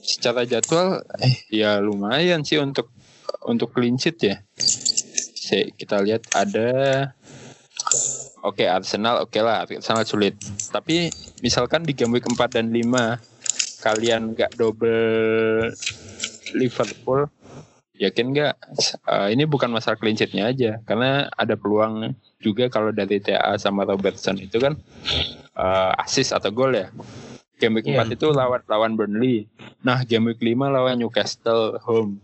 [0.00, 2.88] secara jadwal eh ya lumayan sih untuk
[3.44, 4.36] untuk clean sheet ya.
[5.36, 6.70] Si- kita lihat ada
[8.42, 10.34] Oke Arsenal oke lah Arsenal sulit.
[10.74, 11.06] Tapi
[11.46, 12.82] misalkan di game week 4 dan 5
[13.86, 15.70] kalian nggak double
[16.58, 17.30] Liverpool
[17.94, 18.54] yakin nggak?
[19.06, 23.86] Eh, ini bukan masalah clean sheet-nya aja karena ada peluang juga kalau dari TA sama
[23.86, 24.74] Robertson itu kan
[25.54, 26.90] eh, assist atau gol ya.
[27.62, 28.02] Game week Iya.
[28.02, 29.46] 4 itu lawan lawan Burnley.
[29.86, 32.18] Nah game week 5 lawan Newcastle home.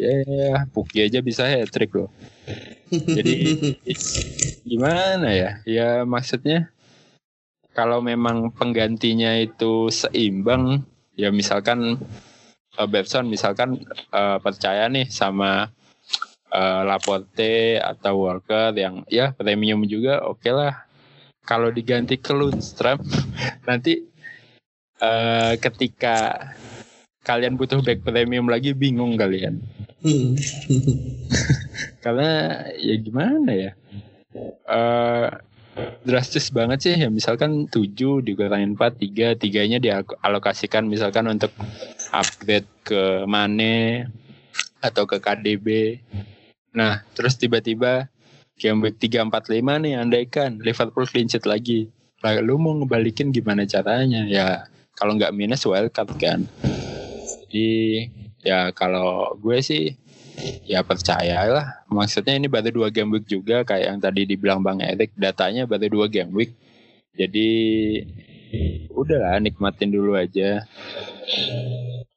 [0.00, 2.08] Ya Puki aja bisa hat trick loh
[2.90, 3.34] jadi
[4.66, 5.50] gimana ya?
[5.64, 6.70] Ya maksudnya
[7.70, 10.82] kalau memang penggantinya itu seimbang,
[11.14, 11.96] ya misalkan
[12.74, 15.70] Robertson misalkan eh, percaya nih sama
[16.50, 20.86] eh, Laporte atau Walker yang ya premium juga oke lah.
[21.46, 23.00] Kalau diganti ke Lundstram
[23.68, 24.02] nanti
[25.00, 26.50] eh, ketika
[27.20, 29.60] kalian butuh back premium lagi bingung kalian
[32.00, 33.72] karena ya gimana ya?
[34.66, 35.28] Eh
[36.04, 36.94] drastis banget sih.
[36.96, 41.52] Ya misalkan 7 dikurangin 4 3 tiganya dialokasikan misalkan untuk
[42.10, 44.08] upgrade ke Mane
[44.80, 46.00] atau ke KDB
[46.70, 48.08] nah terus tiba-tiba
[48.56, 53.64] game week 3 4 5 nih andaikan Liverpool clean sheet lagi lalu mau ngebalikin gimana
[53.64, 54.28] caranya?
[54.28, 56.44] Ya kalau nggak minus wildcard kan.
[57.48, 57.70] Jadi
[58.44, 59.96] ya kalau gue sih
[60.64, 61.86] ya percayalah.
[61.90, 65.88] Maksudnya ini baru dua game week juga kayak yang tadi dibilang bang Erik datanya baru
[65.88, 66.52] dua game week.
[67.14, 67.48] Jadi
[68.90, 70.64] udahlah nikmatin dulu aja.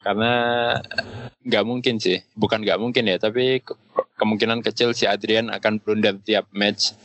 [0.03, 0.31] Karena
[1.43, 2.19] nggak mungkin sih.
[2.35, 3.77] Bukan nggak mungkin ya tapi ke-
[4.19, 6.95] kemungkinan kecil si Adrian akan blunder tiap match.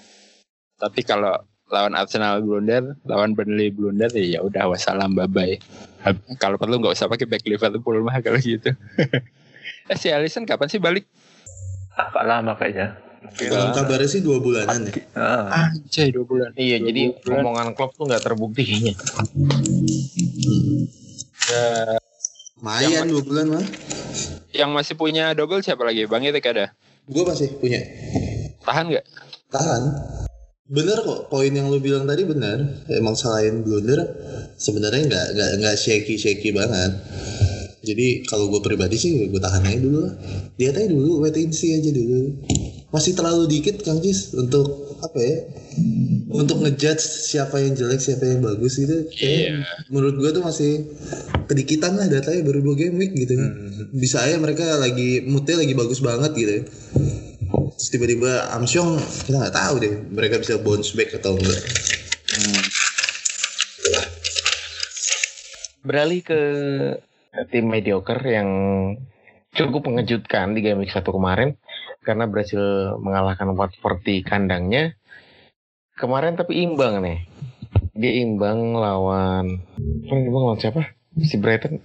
[0.78, 1.34] Tapi kalau
[1.68, 5.60] lawan Arsenal blunder lawan Burnley blunder ya udah wassalam bye bye
[6.40, 8.72] kalau perlu nggak usah pakai back Liverpool mah kalau gitu
[9.88, 11.08] eh si Alisson kapan sih balik
[11.98, 12.94] Agak lama kayaknya.
[13.34, 14.94] Konon kabarnya sih dua bulanan ya.
[15.18, 16.54] Ah, Anjay dua bulan.
[16.54, 17.42] Iya, jadi bulan.
[17.42, 18.94] omongan Klopp tuh nggak terbukti kayaknya.
[22.62, 23.66] Lumayan dua bulan mah.
[24.54, 26.06] yang masih punya double siapa lagi?
[26.06, 26.70] Bang Itik ada?
[27.10, 27.82] Gue masih punya.
[28.62, 29.04] Tahan nggak?
[29.50, 29.82] Tahan.
[30.68, 32.62] Bener kok, poin yang lu bilang tadi benar.
[32.86, 34.04] Emang selain blunder,
[34.54, 36.94] sebenarnya nggak nggak nggak shaky shaky banget.
[37.88, 40.14] Jadi kalau gue pribadi sih gue tahan aja dulu lah.
[40.60, 42.36] Lihat aja dulu, wait and see aja dulu.
[42.92, 45.36] Masih terlalu dikit Kang Cis untuk apa ya?
[46.28, 49.08] Untuk ngejudge siapa yang jelek, siapa yang bagus gitu.
[49.12, 50.84] Kayak Menurut gue tuh masih
[51.48, 53.40] kedikitan lah datanya baru dua game week gitu.
[53.96, 56.68] Bisa aja mereka lagi moodnya lagi bagus banget gitu.
[57.78, 61.62] Terus tiba-tiba Amsyong kita nggak tahu deh mereka bisa bounce back atau enggak.
[65.86, 66.40] Beralih ke
[67.46, 68.48] tim mediocre yang
[69.54, 71.56] cukup mengejutkan di game week 1 kemarin
[72.02, 74.94] karena berhasil mengalahkan Watford di kandangnya.
[75.98, 77.26] Kemarin tapi imbang nih.
[77.98, 79.66] Dia imbang lawan
[80.06, 80.82] Kemarin imbang lawan siapa?
[81.18, 81.82] Si Brighton.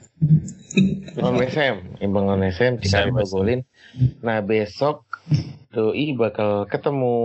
[1.17, 1.77] lawan Ham.
[1.97, 2.77] Imbang lawan West Ham.
[3.33, 3.65] golin.
[4.21, 5.05] Nah, besok
[5.73, 7.15] Doi bakal ketemu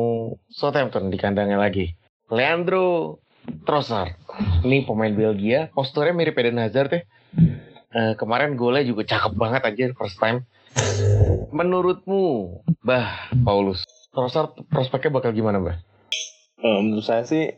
[0.49, 1.93] Southampton di kandangnya lagi.
[2.33, 3.21] Leandro
[3.69, 4.17] Trossard.
[4.65, 7.03] Ini pemain Belgia, posturnya mirip Eden Hazard ya.
[7.89, 10.45] Eh, kemarin golnya juga cakep banget aja first time.
[11.49, 13.81] Menurutmu, Bah Paulus,
[14.13, 15.81] Trossard prospeknya bakal gimana, Bah?
[16.61, 17.49] Eh, menurut saya sih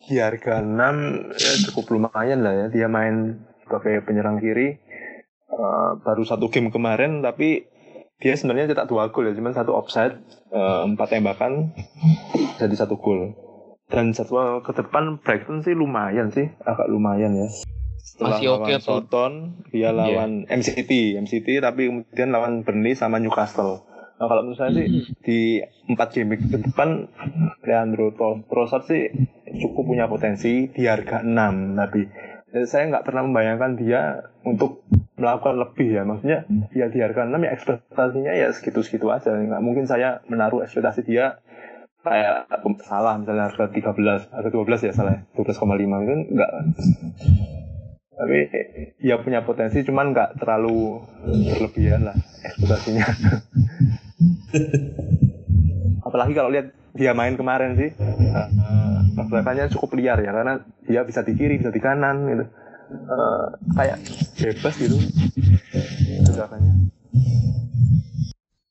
[0.00, 2.66] di harga 6 ya cukup lumayan lah ya.
[2.72, 4.80] Dia main sebagai penyerang kiri
[5.52, 7.68] eh, baru satu game kemarin tapi
[8.16, 10.16] dia sebenarnya cetak dua gol ya, cuman satu offside,
[10.56, 11.76] eh, empat tembakan
[12.56, 13.36] jadi satu gol.
[13.92, 17.48] Dan jadwal ke depan Brighton sih lumayan sih, agak lumayan ya.
[18.00, 18.80] Setelah Masih lawan tuh.
[18.80, 19.32] Southampton,
[19.68, 19.90] dia Iya.
[19.92, 23.84] lawan MCT, MCT tapi kemudian lawan Burnley sama Newcastle.
[24.16, 24.86] Nah, kalau menurut saya sih
[25.24, 25.40] di
[25.86, 27.08] empat game ke depan
[27.62, 29.08] Leandro Tro- Trossard sih
[29.56, 31.32] cukup punya potensi di harga 6
[31.74, 32.04] tapi
[32.62, 34.84] saya nggak pernah membayangkan dia untuk
[35.16, 39.88] melakukan lebih ya maksudnya ya di harga 6 ya ekspektasinya ya segitu-segitu aja nggak mungkin
[39.88, 41.40] saya menaruh ekspektasi dia
[42.00, 42.44] kayak
[42.82, 43.96] salah misalnya harga 13
[44.28, 45.64] harga 12 ya salah ya 12,5
[46.04, 46.50] itu enggak
[48.20, 48.52] tapi
[49.00, 53.08] ya punya potensi cuman nggak terlalu berlebihan lah ekspektasinya.
[56.06, 57.96] Apalagi kalau lihat dia main kemarin sih.
[57.96, 58.44] Uh,
[59.16, 62.44] pergerakannya cukup liar ya karena dia bisa di kiri bisa di kanan gitu.
[62.90, 63.46] Eh,
[63.78, 63.98] kayak
[64.34, 64.98] bebas gitu.
[66.26, 66.90] Pergerakannya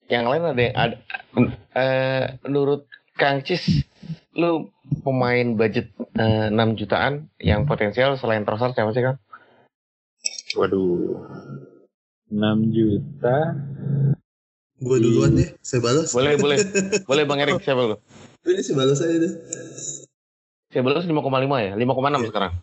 [0.09, 0.95] Yang lain ada yang ada,
[1.77, 3.85] eh, menurut Kang Cis,
[4.33, 4.73] lu
[5.05, 9.21] pemain budget eh, 6 jutaan yang potensial selain Trossard siapa sih, Kang?
[10.57, 11.21] Waduh.
[12.29, 12.39] 6
[12.73, 13.37] juta.
[14.79, 16.15] Gue duluan deh, saya balas.
[16.15, 16.57] Boleh, boleh.
[17.09, 17.97] boleh Bang Erik, siapa lu?
[18.47, 19.33] Ini saya balas aja deh.
[20.71, 21.11] Saya balas 5,5
[21.59, 21.73] ya?
[21.75, 22.53] 5,6 sekarang.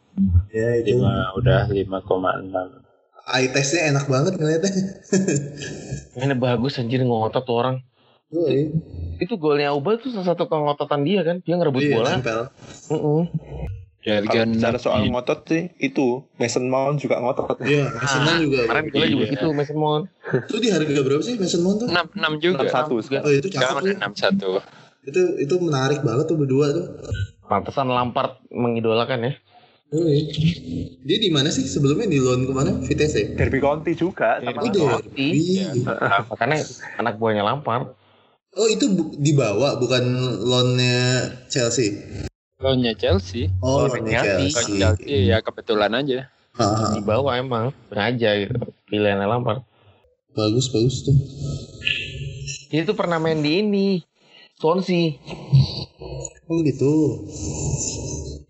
[0.49, 0.96] Ya itu.
[0.96, 2.87] Lima, udah 5,6.
[3.27, 4.70] Eye testnya enak banget ngeliatnya.
[6.16, 7.77] Mainnya bagus anjir ngotot tuh orang.
[8.31, 8.70] Woi.
[9.18, 11.42] Itu golnya Auba tuh salah satu kengototan dia kan.
[11.42, 12.11] Dia ngerebut Iya, bola.
[12.16, 12.40] nempel.
[12.94, 13.22] Mm-mm.
[14.07, 15.11] Ya, kalau bicara soal Iya.
[15.11, 18.59] ngotot sih itu Mason Mount juga ngotot Iya, Mason Mount juga.
[18.62, 19.33] Kemarin golnya juga Iya.
[19.35, 20.05] gitu Mason Mount.
[20.47, 21.88] Itu di harga berapa sih Mason Mount tuh?
[21.88, 22.62] 6, 6 juga.
[22.64, 23.83] 61 sekarang Oh itu cakep Sekarang tuh.
[23.83, 24.62] udah 61.
[25.05, 26.87] Itu itu menarik banget tuh berdua tuh.
[27.45, 29.33] Pantesan Lampard mengidolakan ya.
[29.88, 30.19] Woi.
[31.01, 32.79] Dia di mana sih sebelumnya di loan ke mana?
[32.81, 33.35] Vitesse.
[33.35, 34.83] Derby County juga sama Oh, Derby.
[34.85, 35.27] County.
[35.33, 35.69] Iya.
[36.25, 36.59] Makanya
[36.97, 37.90] anak buahnya Lampard.
[38.53, 40.03] Oh itu bu- dibawa bukan
[40.40, 40.99] loannya
[41.47, 42.03] Chelsea.
[42.57, 43.53] Loannya Chelsea.
[43.61, 44.81] Oh, Oh, loannya Chelsea.
[44.81, 45.29] Chelsea.
[45.29, 46.33] Ya kebetulan aja.
[46.57, 46.90] Ah, ah.
[46.97, 47.69] Dibawa emang.
[47.92, 48.57] Sengaja gitu.
[48.88, 49.61] Pilihannya Lampard.
[50.37, 51.16] bagus bagus tuh.
[52.69, 53.88] Dia tuh pernah main di ini.
[54.57, 55.16] Swansea.
[56.49, 57.25] Oh gitu.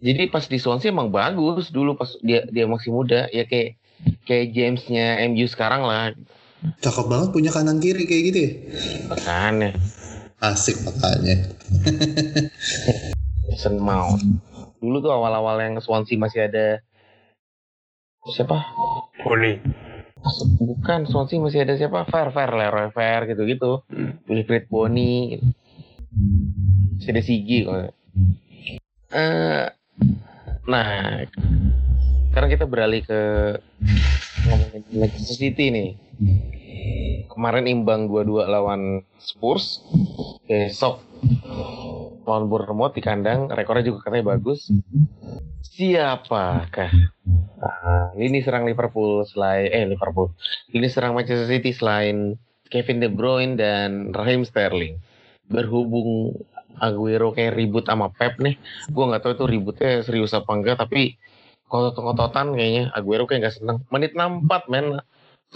[0.03, 3.27] Jadi pas di Swansea emang bagus dulu pas dia dia masih muda.
[3.31, 3.79] Ya kayak
[4.27, 6.15] kayak Jamesnya MU sekarang lah.
[6.83, 8.51] Cakep banget punya kanan kiri kayak gitu ya.
[9.11, 9.71] Makanya.
[10.43, 11.37] Asik makanya.
[13.57, 14.21] Mason Mount.
[14.85, 16.85] Dulu tuh awal-awal yang Swansea masih ada
[18.29, 18.69] siapa?
[19.25, 19.57] Boni
[20.61, 22.05] Bukan Swansea masih ada siapa?
[22.05, 23.81] Fair Fair Leroy Fair gitu-gitu.
[24.29, 25.41] Wilfried Boni.
[25.41, 25.47] Gitu.
[27.01, 27.97] Masih ada Sigi kok.
[29.17, 29.65] Eh,
[30.69, 30.89] nah,
[32.29, 33.21] sekarang kita beralih ke
[34.53, 35.89] ngomongin Manchester City nih.
[37.27, 39.85] Kemarin imbang 2-2 lawan Spurs.
[40.49, 41.03] Besok
[42.27, 43.53] lawan Bournemouth di kandang.
[43.53, 44.73] Rekornya juga katanya bagus.
[45.63, 47.17] Siapakah
[47.57, 50.31] Nah, lini serang Liverpool selain eh Liverpool.
[50.71, 52.37] Lini serang Manchester City selain
[52.69, 55.01] Kevin De Bruyne dan Raheem Sterling.
[55.49, 56.37] Berhubung
[56.77, 58.61] Aguero kayak ribut sama Pep nih,
[58.93, 61.17] gua nggak tahu itu ributnya serius apa enggak, tapi
[61.73, 63.79] kotot-kototan kayaknya Aguero kayak nggak seneng.
[63.89, 65.01] Menit 64 men,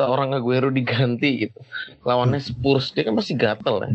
[0.00, 1.60] seorang Aguero diganti gitu.
[2.08, 3.90] Lawannya Spurs dia kan pasti gatel ya.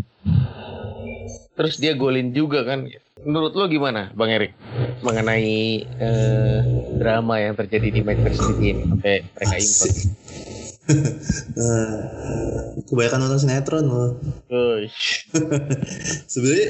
[1.58, 2.86] Terus dia golin juga kan.
[3.26, 4.54] Menurut lo gimana Bang Erik?
[5.02, 6.60] Mengenai eh,
[7.02, 9.90] drama yang terjadi di Manchester City ini sampai mereka impor
[11.56, 11.90] Nah,
[12.88, 14.10] kebanyakan nonton sinetron loh.
[16.32, 16.68] Sebenarnya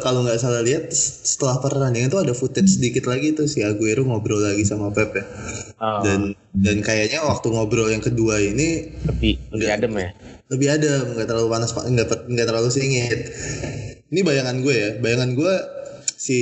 [0.00, 4.40] kalau nggak salah lihat setelah pertandingan tuh ada footage sedikit lagi tuh si Aguero ngobrol
[4.40, 5.24] lagi sama Pep ya.
[5.80, 10.10] Oh, Dan dan kayaknya waktu ngobrol yang kedua ini lebih lebih adem ya
[10.50, 13.20] lebih adem, nggak terlalu panas, nggak nggak terlalu singit.
[14.10, 15.54] Ini bayangan gue ya, bayangan gue
[16.18, 16.38] si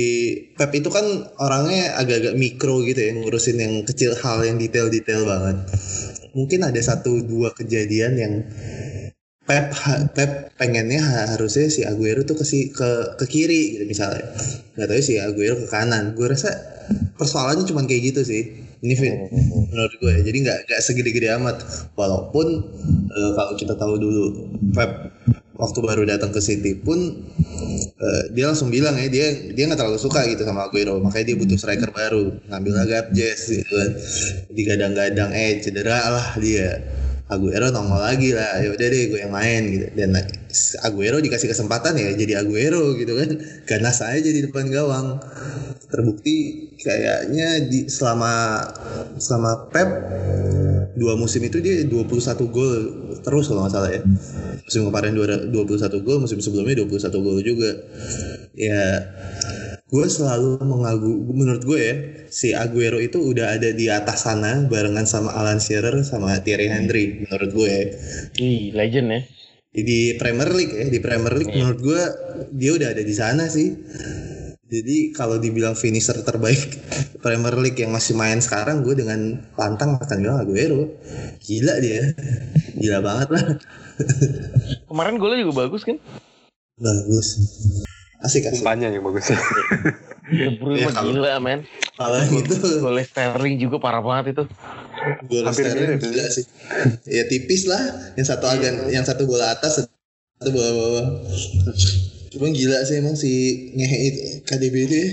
[0.57, 5.57] Pep itu kan orangnya agak-agak mikro gitu ya, ngurusin yang kecil hal yang detail-detail banget.
[6.39, 8.33] Mungkin ada satu dua kejadian yang
[9.49, 9.73] Pep
[10.13, 14.23] Pep pengennya ha- harusnya si Aguero tuh ke si, ke ke kiri gitu misalnya.
[14.77, 16.13] Nggak tahu si Aguero ke kanan.
[16.13, 16.53] Gue rasa
[17.17, 18.43] persoalannya cuma kayak gitu sih.
[18.79, 19.15] Ini Vin,
[19.73, 20.21] menurut gue ya.
[20.23, 21.57] Jadi nggak nggak segede-gede amat.
[21.97, 22.47] Walaupun
[23.09, 24.23] eh, kalau kita tahu dulu
[24.71, 25.11] Pep
[25.59, 26.95] waktu baru datang ke City pun
[27.99, 31.03] eh, dia langsung bilang ya dia dia nggak terlalu suka gitu sama Aguero.
[31.03, 33.91] Makanya dia butuh striker baru ngambil agak Jazz gitu kan.
[34.55, 36.79] Digadang-gadang eh cedera lah dia
[37.29, 38.57] Aguero nongol lagi lah.
[38.57, 39.85] Ya udah deh gue yang main gitu.
[39.93, 40.17] Dan
[40.81, 43.29] Aguero dikasih kesempatan ya jadi Aguero gitu kan.
[43.69, 45.21] Ganas aja di depan gawang.
[45.89, 48.65] Terbukti kayaknya di selama
[49.21, 49.89] selama Pep
[50.97, 52.73] dua musim itu dia 21 gol
[53.21, 54.01] terus kalau nggak salah ya.
[54.65, 57.71] Musim kemarin dua- 21 gol musim sebelumnya 21 gol juga.
[58.57, 59.05] Ya
[59.89, 61.95] gue selalu mengagu menurut gue ya
[62.29, 67.25] si Aguero itu udah ada di atas sana barengan sama Alan Shearer sama Thierry Henry
[67.25, 67.83] menurut gue ya.
[68.37, 69.21] Ih, legend ya.
[69.73, 72.01] Di Premier League ya di Premier League menurut gue
[72.53, 73.73] dia udah ada di sana sih.
[74.69, 76.77] Jadi kalau dibilang finisher terbaik
[77.25, 80.85] Premier League yang masih main sekarang gue dengan pantang akan bilang Aguero.
[81.41, 82.13] Gila dia.
[82.77, 83.45] Gila banget lah.
[84.89, 85.97] Kemarin golnya juga bagus kan?
[86.77, 87.41] Bagus
[88.19, 89.31] asik asik Umpannya yang bagus.
[90.29, 91.59] De Bruyne Ya, kalau- gila men
[91.97, 94.43] kalau itu golnya Sterling juga parah banget itu
[95.25, 96.45] Gol Hampir Sterling mirip, gila sih.
[97.07, 97.81] Ya tipis lah.
[98.13, 101.05] Yang satu agak yang satu bola atas, satu bola bawah.
[102.29, 103.31] Cuma gila sih emang si
[103.73, 105.09] ngehe itu KDB itu ya.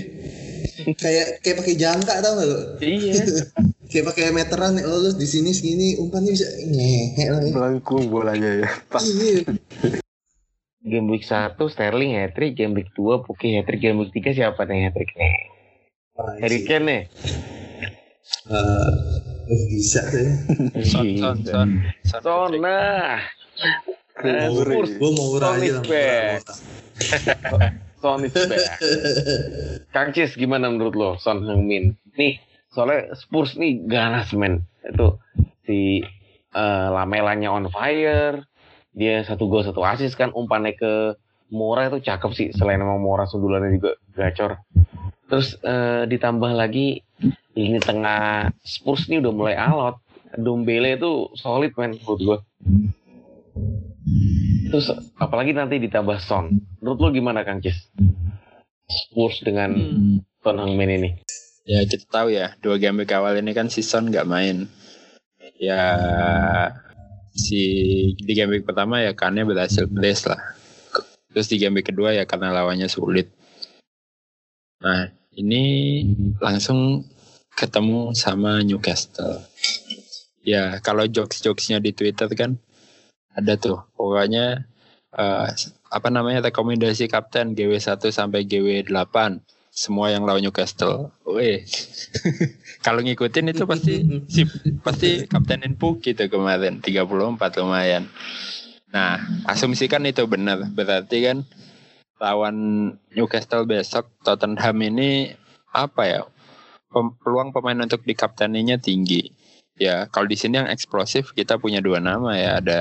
[0.93, 2.59] kayak kayak pakai jangka tau gak lo?
[2.79, 3.15] iya
[3.91, 7.51] Kayak pakai meteran nih, oh lu di sini segini umpannya bisa ngehe lah ya.
[7.55, 8.69] Melengkung bolanya ya.
[8.87, 9.01] Pas.
[9.01, 9.47] Iya.
[10.87, 14.31] Game week 1 Sterling hat trick game week 2 Puki hat trick game week 3
[14.33, 15.33] siapa nih hat trick nih
[16.41, 17.01] Harry Kane nih.
[18.49, 18.91] Eh,
[19.69, 20.29] bisa deh.
[20.83, 21.69] Son, son, son.
[22.03, 22.21] son.
[22.25, 23.21] Son nah
[24.17, 26.41] Eh, Mau- Spurs Gue mau Son aja lah.
[28.01, 28.81] Son is back.
[29.93, 32.41] Kang Cis gimana menurut lo Son Heung-min nih
[32.73, 34.65] soalnya Spurs nih ganas men.
[34.81, 35.21] Itu
[35.69, 36.01] si
[36.51, 38.41] eh, Lamelanya on fire
[38.97, 40.33] dia satu gol satu asis kan.
[40.33, 40.93] Umpannya ke
[41.53, 42.47] Mora itu cakep sih.
[42.57, 44.57] Selain emang Mora sundulannya juga gacor.
[45.29, 47.05] Terus eh, ditambah lagi
[47.53, 50.01] ini tengah Spurs nih udah mulai alot.
[50.33, 52.37] Dombele itu solid men menurut gue
[54.67, 56.59] terus apalagi nanti ditambah Son.
[56.83, 57.87] Menurut lo gimana Kang Cis
[58.87, 59.73] Spurs dengan
[60.43, 61.09] Son Heung-min ini
[61.67, 64.71] Ya kita tahu ya, dua game awal ini kan season nggak main.
[65.59, 65.83] Ya
[67.37, 67.61] si
[68.17, 70.41] di game week pertama ya karena berhasil brace lah.
[71.31, 73.29] Terus di game week kedua ya karena lawannya sulit.
[74.81, 75.63] Nah ini
[76.41, 77.05] langsung
[77.53, 79.45] ketemu sama Newcastle.
[80.41, 82.57] Ya kalau jokes-jokesnya di Twitter kan
[83.37, 83.85] ada tuh.
[83.93, 84.65] Pokoknya
[85.13, 85.47] eh,
[85.87, 89.15] apa namanya rekomendasi kapten GW1 sampai GW8
[89.77, 91.13] semua yang lawan Newcastle.
[91.21, 91.61] Weh.
[92.85, 94.41] Kalau ngikutin itu pasti si
[94.81, 98.09] pasti kaptenin Puk gitu kemarin 34 lumayan.
[98.89, 100.65] Nah, asumsikan itu benar.
[100.73, 101.37] Berarti kan
[102.17, 102.57] lawan
[103.13, 105.37] Newcastle besok Tottenham ini
[105.69, 106.21] apa ya?
[106.97, 109.29] peluang pemain untuk dikapteninya tinggi.
[109.77, 112.79] Ya, kalau di sini yang eksplosif kita punya dua nama ya, ada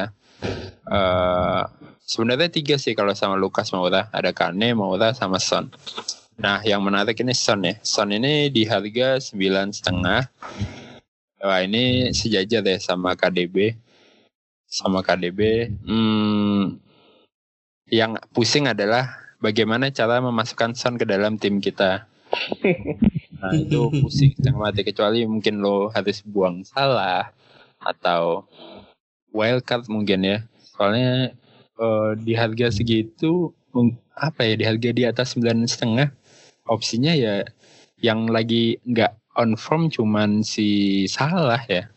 [0.88, 1.62] eh
[2.06, 5.68] sebenarnya tiga sih kalau sama Lukas Moura, ada Kane, Moura sama Son.
[6.37, 7.80] Nah, yang menarik ini Son ya.
[7.80, 10.28] Son ini di harga sembilan setengah.
[11.41, 13.72] Wah, ini sejajar deh sama KDB.
[14.68, 15.72] Sama KDB.
[15.80, 16.76] Hmm,
[17.89, 22.05] yang pusing adalah bagaimana cara memasukkan Son ke dalam tim kita.
[23.41, 27.32] Nah, itu pusing setengah mati kecuali mungkin lo harus buang salah
[27.80, 28.45] atau
[29.32, 30.39] wildcard mungkin ya.
[30.76, 31.32] Soalnya
[31.80, 33.57] eh, di harga segitu
[34.16, 36.26] apa ya di harga di atas sembilan setengah
[36.66, 37.46] opsinya ya
[38.02, 41.88] yang lagi nggak on form cuman si salah ya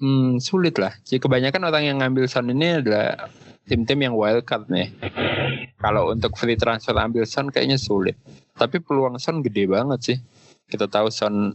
[0.00, 0.96] Hmm, sulit lah.
[1.04, 3.28] Jadi kebanyakan orang yang ngambil Son ini adalah
[3.68, 4.88] tim-tim yang wildcard nih.
[5.76, 8.16] Kalau untuk free transfer ambil Son kayaknya sulit.
[8.56, 10.18] Tapi peluang Son gede banget sih.
[10.64, 11.52] Kita tahu Son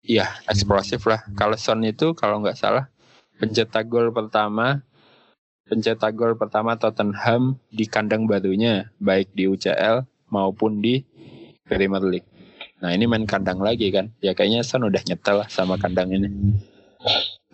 [0.00, 1.28] ya eksplosif lah.
[1.36, 2.88] Kalau Son itu kalau nggak salah
[3.36, 4.80] pencetak gol pertama
[5.68, 11.04] pencetak gol pertama Tottenham di kandang barunya baik di UCL maupun di
[11.72, 12.28] Premier League.
[12.82, 14.10] Nah ini main kandang lagi kan?
[14.18, 16.28] Ya kayaknya Son udah nyetel lah sama kandang ini.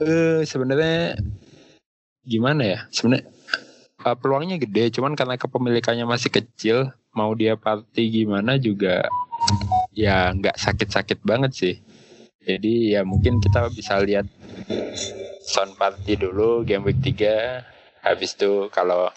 [0.00, 1.20] Eh sebenarnya
[2.24, 2.78] gimana ya?
[2.88, 3.28] Sebenarnya
[4.02, 9.04] uh, peluangnya gede, cuman karena kepemilikannya masih kecil, mau dia party gimana juga
[9.92, 11.74] ya nggak sakit-sakit banget sih.
[12.48, 14.24] Jadi ya mungkin kita bisa lihat
[15.44, 19.12] Son party dulu game week 3 habis itu kalau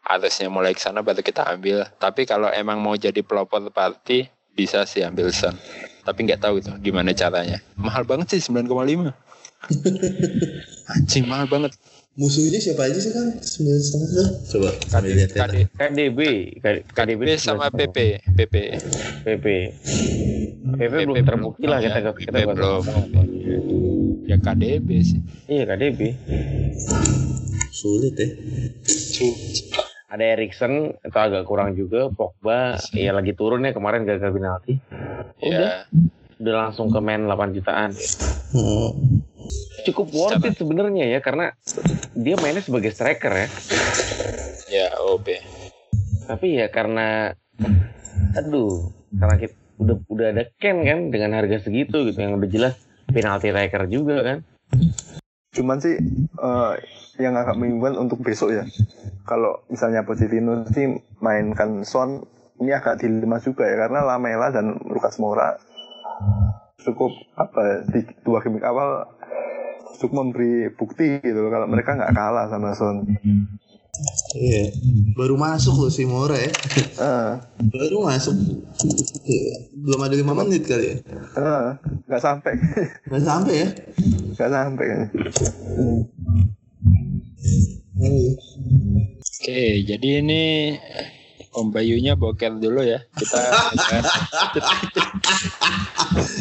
[0.00, 1.84] harusnya mulai ke sana baru kita ambil.
[2.00, 5.54] Tapi kalau emang mau jadi pelopor party bisa sih ambil Son.
[6.00, 7.60] Tapi nggak tahu itu gimana caranya.
[7.76, 9.12] Mahal banget sih 9,5.
[10.96, 11.72] Anjing mahal banget.
[12.18, 13.38] Musuhnya siapa aja sih Kang?
[13.38, 14.28] Sembilan setengah kan?
[14.50, 15.40] Coba kami lihat ya.
[15.46, 16.20] KD, KDB,
[16.58, 17.96] K- KDB, sama PP,
[18.34, 18.54] PP.
[19.22, 19.46] PP.
[20.70, 22.82] PP belum terbukti lah kita ya, kita belum.
[24.26, 25.20] Ya KDB sih.
[25.46, 26.00] Iya KDB.
[27.70, 28.28] Sulit ya.
[30.10, 32.10] Ada Erikson itu agak kurang juga.
[32.10, 34.82] Pogba ya lagi turun ya kemarin gagal penalti.
[35.38, 35.86] Ya,
[36.42, 37.94] Udah langsung ke main 8 jutaan.
[38.50, 39.22] Hmm.
[39.86, 41.54] Cukup worth it sebenarnya ya karena
[42.18, 43.48] dia mainnya sebagai striker ya.
[44.66, 45.26] ya OB.
[46.26, 47.30] Tapi ya karena
[48.34, 52.74] aduh, karena kita udah udah ada Ken kan dengan harga segitu gitu yang udah jelas
[53.08, 54.38] penalti taker juga kan.
[55.54, 55.96] Cuman sih
[56.34, 56.72] eh,
[57.16, 58.64] yang agak membingungkan untuk besok ya.
[59.24, 60.86] Kalau misalnya Pochettino sih
[61.18, 62.22] mainkan Son
[62.60, 65.56] ini agak dilema juga ya karena Lamela dan Lucas Moura
[66.80, 69.04] cukup apa di dua game awal
[69.96, 73.04] cukup memberi bukti gitu loh kalau mereka nggak kalah sama Son.
[74.32, 74.72] Iya.
[75.12, 76.48] Baru masuk loh si Mora ya.
[76.96, 77.32] Eh,
[77.68, 78.32] Baru masuk.
[79.76, 80.96] Belum ada lima menit kali ya.
[81.36, 81.68] eh,
[82.08, 82.54] nggak sampai,
[83.04, 83.68] Nggak sampai ya.
[84.32, 84.86] nggak sampai.
[88.00, 88.32] Iya.
[89.20, 90.42] Oke, jadi ini
[91.50, 93.02] Om Bayunya boker dulu ya.
[93.18, 93.36] Kita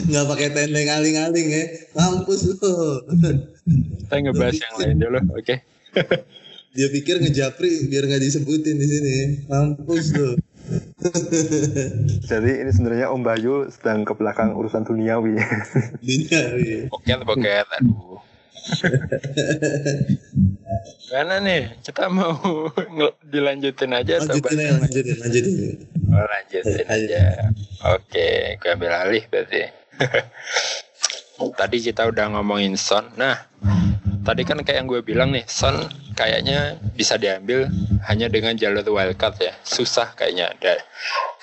[0.10, 1.66] Nggak pakai tendeng aling-aling ya.
[1.98, 3.02] Mampus lo.
[4.06, 5.20] kita ngebahas yang lain dulu.
[5.34, 5.66] Oke.
[6.78, 9.18] Dia pikir ngejapri biar nggak disebutin di sini.
[9.50, 10.38] Mampus lo.
[12.30, 15.42] Jadi ini sebenarnya Om Bayu sedang ke belakang urusan duniawi.
[16.06, 16.86] Duniawi.
[16.94, 17.66] Boker, boker.
[17.82, 18.29] Aduh.
[21.10, 21.82] Mana nih?
[21.82, 22.70] Kita mau
[23.26, 25.74] dilanjutin aja atau Lanjutin aja, lanjutin, lanjutin.
[26.10, 27.24] Oh, lanjutin aja.
[27.98, 29.74] Oke, gue ambil alih berarti.
[31.60, 33.10] tadi kita udah ngomongin Son.
[33.18, 33.50] Nah,
[34.22, 37.72] tadi kan kayak yang gue bilang nih, Son kayaknya bisa diambil
[38.06, 39.54] hanya dengan jalur wildcard ya.
[39.66, 40.54] Susah kayaknya.
[40.62, 40.78] Dan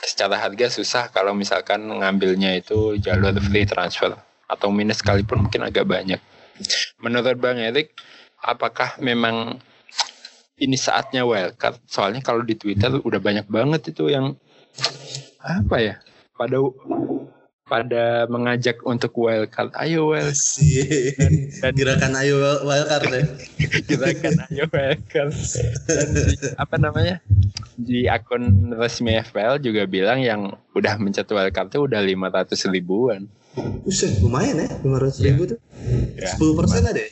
[0.05, 4.15] secara harga susah kalau misalkan ngambilnya itu jalur free transfer
[4.47, 6.21] atau minus sekalipun mungkin agak banyak.
[7.03, 7.93] Menurut Bang Erik,
[8.41, 9.61] apakah memang
[10.57, 11.81] ini saatnya wildcard?
[11.85, 14.37] Soalnya kalau di Twitter udah banyak banget itu yang
[15.47, 15.95] apa ya
[16.35, 16.59] pada
[17.67, 21.19] pada mengajak untuk wildcard ayo wild Asik.
[21.75, 23.23] Gerakan ayo wildcard ya.
[23.91, 25.35] kita kan ayo wildcard
[25.91, 26.23] dan di,
[26.55, 27.17] apa namanya
[27.75, 33.27] di akun resmi FPL juga bilang yang udah mencet wildcard itu udah 500 ribuan
[33.57, 34.69] Buset, lumayan ya.
[34.85, 35.59] 500 ribu tuh.
[36.17, 37.11] ya 10 persen ada ya?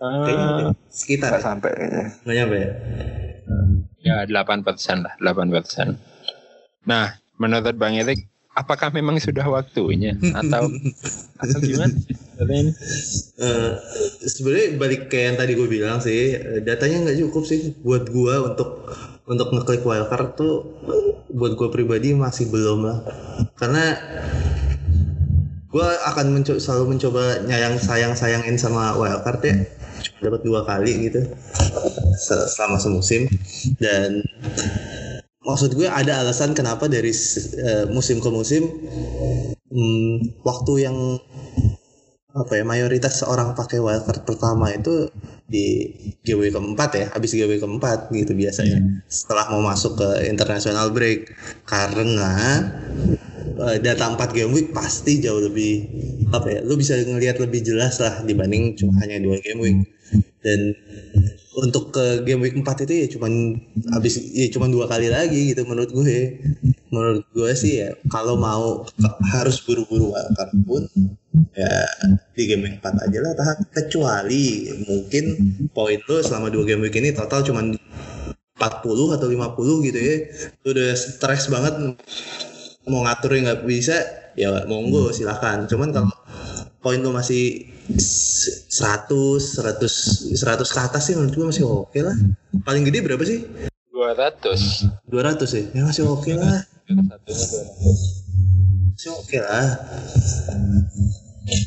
[0.00, 1.28] Kayaknya Eh, sekitar.
[1.36, 2.04] Nggak sampai kayaknya.
[2.24, 2.70] Nggak nyampe ya?
[4.04, 5.96] ya 8 persen lah 8 persen
[6.84, 10.68] nah menurut Bang Erik apakah memang sudah waktunya atau
[11.42, 12.70] atau gimana sih sebenarnya?
[13.40, 18.92] Eh, balik ke yang tadi gue bilang sih datanya nggak cukup sih buat gue untuk
[19.24, 20.76] untuk ngeklik wildcard tuh
[21.32, 23.00] buat gue pribadi masih belum lah
[23.56, 23.96] karena
[25.74, 29.56] gue akan mencoba selalu mencoba nyayang sayang sayangin sama wildcard ya.
[30.06, 31.20] Cuma dapat dua kali gitu.
[32.14, 33.26] Se- selama semusim.
[33.82, 34.22] Dan
[35.42, 37.10] maksud gue ada alasan kenapa dari
[37.58, 38.70] eh, musim ke musim
[39.66, 41.18] hmm, waktu yang
[42.34, 45.10] apa ya mayoritas orang pakai wildcard pertama itu
[45.50, 45.90] di
[46.22, 47.06] GW keempat ya.
[47.10, 49.02] Habis GW keempat gitu biasanya.
[49.10, 51.34] Setelah mau masuk ke international break.
[51.66, 52.62] Karena
[53.58, 55.86] eh, data 4 game week pasti jauh lebih
[56.30, 59.78] apa ya lu bisa ngelihat lebih jelas lah dibanding cuma hanya dua game week.
[60.44, 60.76] Dan
[61.56, 63.32] untuk ke game week 4 itu ya cuman
[63.94, 66.42] habis ya cuman dua kali lagi gitu menurut gue.
[66.92, 68.86] Menurut gue sih ya kalau mau
[69.34, 70.82] harus buru-buru wildcard pun
[71.54, 71.74] ya
[72.34, 73.32] di game week 4 aja lah
[73.74, 75.24] kecuali mungkin
[75.74, 77.74] poin lo selama dua game week ini total cuman
[78.54, 80.16] 40 atau 50 gitu ya.
[80.62, 81.74] Lu udah stres banget
[82.88, 83.96] mau ngatur yang nggak bisa
[84.36, 85.66] ya monggo silakan.
[85.70, 86.12] Cuman kalau
[86.84, 92.16] poin lo masih 100 100 100 ke atas sih menurut gue masih oke lah.
[92.64, 93.44] Paling gede berapa sih?
[93.92, 96.60] 200 200 ya ya masih oke lah.
[96.64, 99.68] Satunya 200 masih oke lah.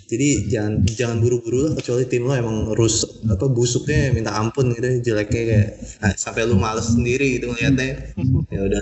[0.10, 5.14] Jadi jangan jangan buru-buru lah kecuali tim lo emang rus apa busuknya minta ampun gitu
[5.14, 5.70] jeleknya kayak
[6.02, 8.14] nah, sampai lu males sendiri gitu ngeliatnya.
[8.54, 8.82] Ya udah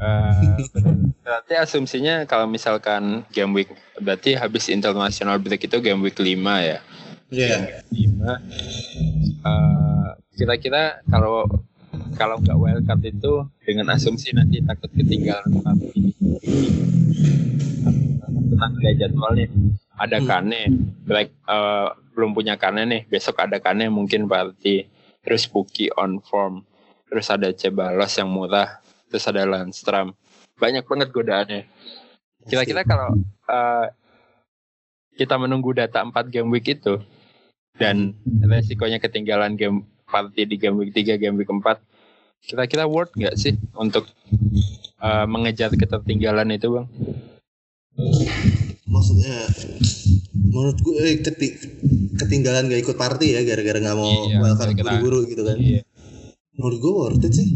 [0.00, 0.56] Eh,
[1.20, 3.68] berarti asumsinya kalau misalkan game week
[4.00, 6.80] berarti habis international break itu game week 5 ya.
[7.28, 8.40] ya 5
[9.44, 10.08] eh,
[10.40, 11.44] kira-kira kalau
[12.16, 16.16] kalau nggak wildcard itu dengan asumsi nanti takut ketinggalan tapi
[18.50, 19.46] tenang lihat jadwalnya.
[20.00, 20.28] Ada Hmm.
[20.28, 20.62] kane
[21.04, 23.02] like eh, belum punya kane nih.
[23.04, 24.88] Besok ada kane mungkin berarti
[25.20, 26.64] terus Buki on form.
[27.12, 28.80] Terus ada Cebalos yang murah
[29.10, 30.14] terus ada Landstram
[30.54, 31.62] banyak banget godaannya.
[32.42, 33.86] Kira-kira kalau eh,
[35.12, 37.02] kita menunggu data 4 game week itu
[37.74, 41.60] dan resikonya ketinggalan game party di game week 3 game week 4
[42.40, 44.08] kira-kira worth nggak sih untuk
[44.98, 46.86] eh, mengejar ketertinggalan itu bang?
[48.86, 49.34] Maksudnya
[50.50, 51.56] menurut gue eh, keti-
[52.16, 55.56] ketinggalan gak ikut party ya gara-gara nggak mau Iya, wildcard buru-buru gitu kan.
[55.56, 55.82] Iya.
[56.52, 57.48] menurut gue worth it sih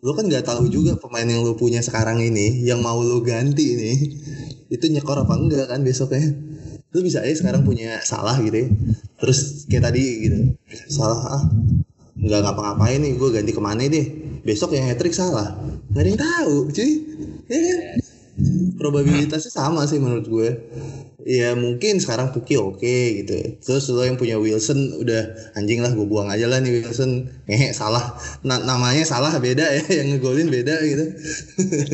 [0.00, 3.76] lo kan nggak tahu juga pemain yang lo punya sekarang ini yang mau lo ganti
[3.76, 3.92] ini
[4.72, 6.32] itu nyekor apa enggak kan besoknya?
[6.90, 8.68] Lo bisa aja sekarang punya salah gitu ya.
[9.20, 10.38] Terus kayak tadi gitu
[10.88, 11.42] salah ah
[12.20, 14.06] nggak ngapa-ngapain nih gue ganti ke mana deh?
[14.40, 15.60] Besok yang hat salah.
[15.92, 16.90] Nggak ada yang tahu cuy.
[17.50, 17.99] Ya kan
[18.80, 20.48] probabilitasnya sama sih menurut gue.
[21.20, 23.60] Ya mungkin sekarang Puki oke gitu.
[23.60, 27.28] Terus lo yang punya Wilson udah anjing lah gue buang aja lah nih Wilson.
[27.44, 28.16] Ngehe salah.
[28.40, 29.84] Na- namanya salah beda ya.
[30.00, 31.04] Yang ngegolin beda gitu.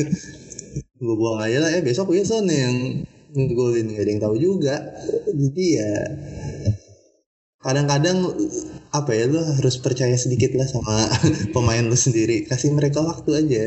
[0.97, 1.79] Gue buang aja lah ya.
[1.85, 2.73] Besok Wilson yang
[3.35, 4.75] ngegolin gak ada yang tahu juga.
[5.29, 5.93] Jadi ya
[7.67, 8.31] kadang-kadang
[8.95, 11.11] apa ya lo harus percaya sedikit lah sama
[11.55, 12.47] pemain lo sendiri.
[12.47, 13.63] Kasih mereka waktu aja.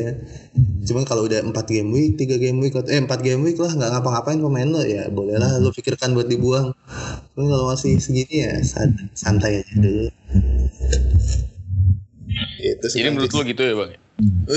[0.89, 3.89] Cuman kalau udah 4 game week 3 game week eh 4 game week lah nggak
[3.93, 6.73] ngapa-ngapain pemain lo ya bolehlah lo pikirkan buat dibuang.
[7.37, 10.09] Cuman kalau masih segini ya san- santai aja dulu.
[12.57, 13.05] Itu sih.
[13.05, 13.91] Jadi menurut lo gitu ya bang?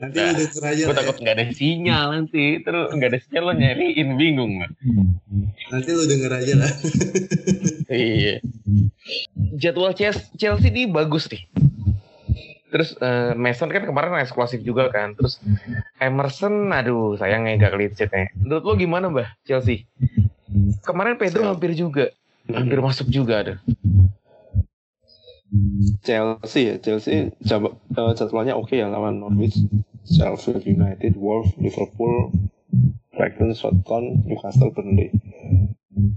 [0.00, 0.98] nanti lu denger aja Gue lah ya.
[1.00, 4.72] takut nggak ada sinyal nanti, terus nggak ada sinyal lo nyariin bingung bang.
[5.72, 6.72] nanti lu denger aja lah
[7.94, 8.40] Iya.
[9.54, 11.44] Jadwal Chelsea, ini bagus nih.
[12.74, 15.14] Terus eh, Mason kan kemarin eksklusif juga kan.
[15.14, 15.38] Terus
[16.02, 18.26] Emerson, aduh sayangnya nggak clean sheet nya.
[18.34, 19.86] Menurut lo gimana mbah Chelsea?
[20.82, 22.10] Kemarin Pedro hampir juga,
[22.50, 23.54] hampir masuk juga ada.
[26.02, 29.54] Chelsea ya Chelsea jab- eh, jadwalnya oke ya lawan Norwich,
[30.02, 32.34] Sheffield United, Wolves, Liverpool,
[33.14, 35.14] Brighton, Southampton, Newcastle, Burnley.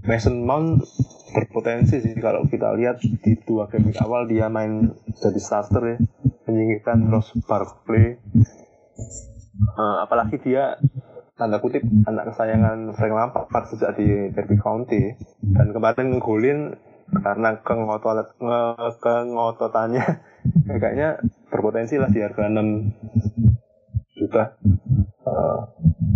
[0.02, 0.82] Mason Mount
[1.38, 4.90] berpotensi sih kalau kita lihat di dua game awal dia main
[5.22, 5.96] jadi starter ya
[6.50, 8.18] menyingkirkan Ross Barkley
[9.58, 10.78] Eh, apalagi dia
[11.38, 15.14] tanda kutip anak kesayangan Frank Lampard sejak di Derby County.
[15.42, 16.74] Dan kemarin ngegolin
[17.10, 20.04] karena kengotot nge- kengototannya
[20.80, 22.92] kayaknya berpotensi lah di harga 6
[24.14, 24.44] juta
[25.20, 25.60] Eh,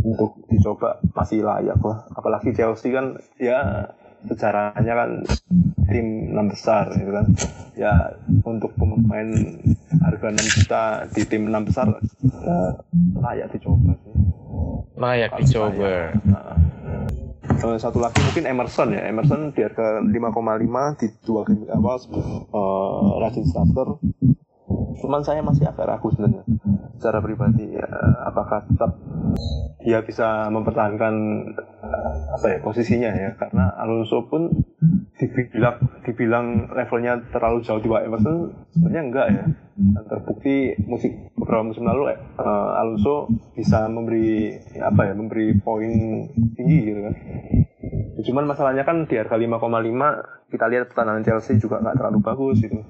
[0.02, 3.92] untuk dicoba masih layak lah apalagi Chelsea kan ya
[4.24, 5.10] sejarahnya kan
[5.84, 7.28] tim enam besar gitu kan
[7.74, 7.92] ya
[8.40, 9.28] untuk pemain
[10.00, 12.80] harga 6 juta di tim enam besar ya,
[13.20, 14.16] layak dicoba sih
[14.92, 15.72] Layak Harus dicoba.
[15.74, 16.10] layak.
[16.24, 16.51] Nah.
[17.62, 19.06] Eh, satu lagi mungkin Emerson ya.
[19.06, 24.02] Emerson di harga 5,5 di dua game awal eh, rajin starter.
[24.98, 26.42] Cuman saya masih agak ragu sebenarnya
[26.98, 27.86] secara pribadi ya,
[28.26, 28.94] apakah tetap
[29.82, 31.14] dia bisa mempertahankan
[32.34, 33.30] apa ya posisinya ya.
[33.38, 34.50] Karena Alonso pun
[35.22, 39.44] dibilang dibilang levelnya terlalu jauh di bawah Emerson sebenarnya enggak ya.
[39.78, 42.18] Dan terbukti musik beberapa musim lalu eh,
[42.82, 46.26] Alonso bisa memberi ya, apa ya memberi poin
[46.58, 47.14] tinggi gitu kan.
[48.22, 52.82] Cuman masalahnya kan di harga 5,5 kita lihat pertahanan Chelsea juga nggak terlalu bagus gitu.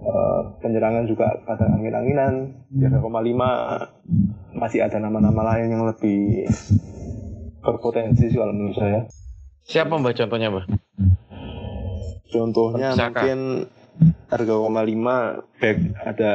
[0.00, 2.32] Eh, penyerangan juga kadang angin-anginan
[2.72, 6.48] di harga 0,5 masih ada nama-nama lain yang lebih
[7.60, 9.00] berpotensi kalau menurut saya.
[9.64, 10.66] Siapa mbak contohnya mbak?
[12.30, 13.10] Contohnya Saka.
[13.10, 13.38] mungkin
[14.32, 15.78] harga 0,5 back
[16.08, 16.32] ada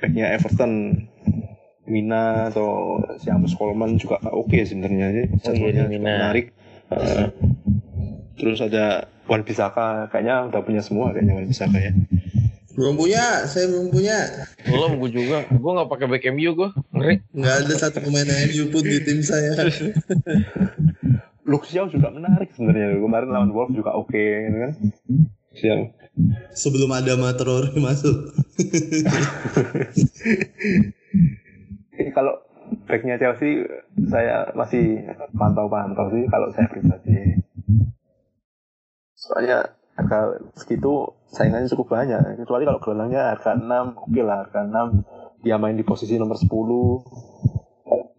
[0.00, 1.04] backnya Everton
[1.84, 5.26] Mina atau si Amos Coleman juga oke sebenarnya sih.
[5.28, 5.92] Oh iya, Jadwalnya Mina.
[5.92, 6.46] juga menarik.
[6.88, 7.26] Uh,
[8.40, 11.92] terus ada Wan Bisaka kayaknya udah punya semua kayaknya Wan Bisaka ya.
[12.74, 14.18] Belum punya, saya belum punya.
[14.66, 15.46] Belum gue juga.
[15.46, 16.70] Gue nggak pakai back MU gue.
[16.90, 17.16] Ngeri.
[17.30, 19.54] Nggak ada satu pemain MU pun di tim saya.
[21.44, 22.96] Luxiao juga menarik sebenarnya.
[23.00, 24.72] Kemarin lawan Wolf juga oke gitu kan.
[25.52, 25.92] Luxiao.
[26.56, 28.32] Sebelum ada Matrore masuk.
[32.16, 32.34] Kalau
[32.88, 33.66] backnya Chelsea
[34.08, 37.38] saya masih pantau-pantau sih kalau saya pribadi.
[39.14, 42.38] Soalnya harga segitu saingannya cukup banyak.
[42.42, 45.46] Kecuali kalau gelangnya harga 6, oke lah harga 6.
[45.46, 46.50] Dia main di posisi nomor 10.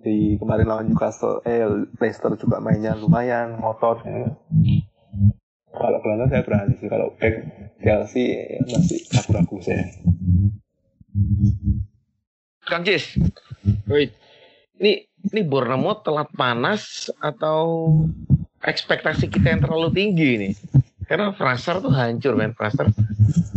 [0.05, 1.65] Di kemarin lawan Newcastle, eh
[1.97, 4.05] Leicester juga mainnya lumayan, ngotot.
[4.05, 4.37] Ya.
[5.73, 6.87] Kalau gelandang saya berani sih.
[6.87, 7.35] Kalau back
[7.81, 9.85] Chelsea ya masih ragu-ragu saya.
[12.65, 13.17] Kang Cis,
[13.89, 14.09] Woi,
[14.81, 17.89] ini ini Bournemouth telat panas atau
[18.61, 20.53] ekspektasi kita yang terlalu tinggi nih?
[21.05, 22.89] Karena Fraser tuh hancur men Fraser.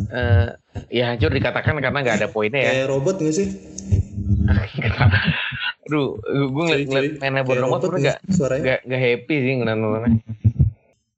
[0.09, 0.49] Eh,
[0.93, 2.73] ya hancur dikatakan karena nggak ada poinnya ya.
[2.85, 3.49] Kayak robot nggak sih?
[5.89, 8.01] Aduh, gue ngeliat, ngeliat mainnya Bournemouth robot tuh
[8.61, 10.21] nggak gak, happy sih ngeliat nontonnya.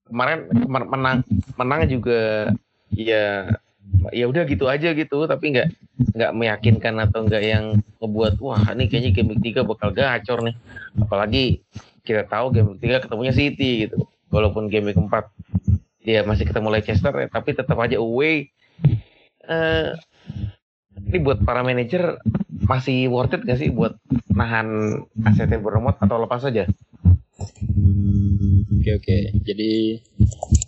[0.07, 1.18] Kemarin kemar- menang
[1.59, 2.51] menang juga
[2.95, 3.51] ya
[4.14, 5.68] ya udah gitu aja gitu tapi nggak
[6.14, 7.64] nggak meyakinkan atau nggak yang
[7.99, 10.55] ngebuat wah ini kayaknya game week 3 bakal gacor nih.
[11.03, 11.66] Apalagi
[12.07, 15.11] kita tahu game week 3 ketemunya City gitu walaupun game week 4
[16.01, 18.49] dia masih ketemu Leicester ya, tapi tetap aja away.
[19.45, 19.91] Eh
[21.11, 22.23] ini buat para manajer
[22.71, 23.99] masih worth it gak sih buat
[24.31, 26.71] nahan asetnya Bournemouth atau lepas saja?
[28.71, 29.18] Oke oke.
[29.43, 29.99] Jadi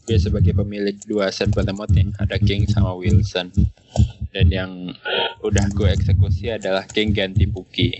[0.02, 3.54] gue sebagai pemilik dua aset Bournemouth nih, ada King sama Wilson.
[4.34, 4.72] Dan yang
[5.46, 7.94] udah gue eksekusi adalah King ganti Buki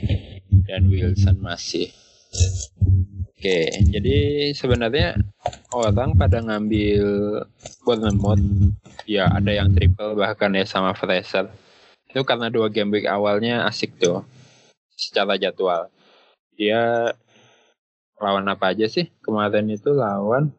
[0.66, 1.86] dan Wilson masih.
[3.42, 5.18] Oke, jadi sebenarnya
[5.74, 7.04] orang pada ngambil
[7.82, 8.40] Bournemouth,
[9.04, 11.50] ya ada yang triple bahkan ya sama Fraser.
[12.12, 14.22] Itu karena dua game week awalnya asik tuh,
[14.92, 15.88] secara jadwal.
[16.52, 17.12] Dia
[18.16, 20.52] lawan apa aja sih kemarin itu lawan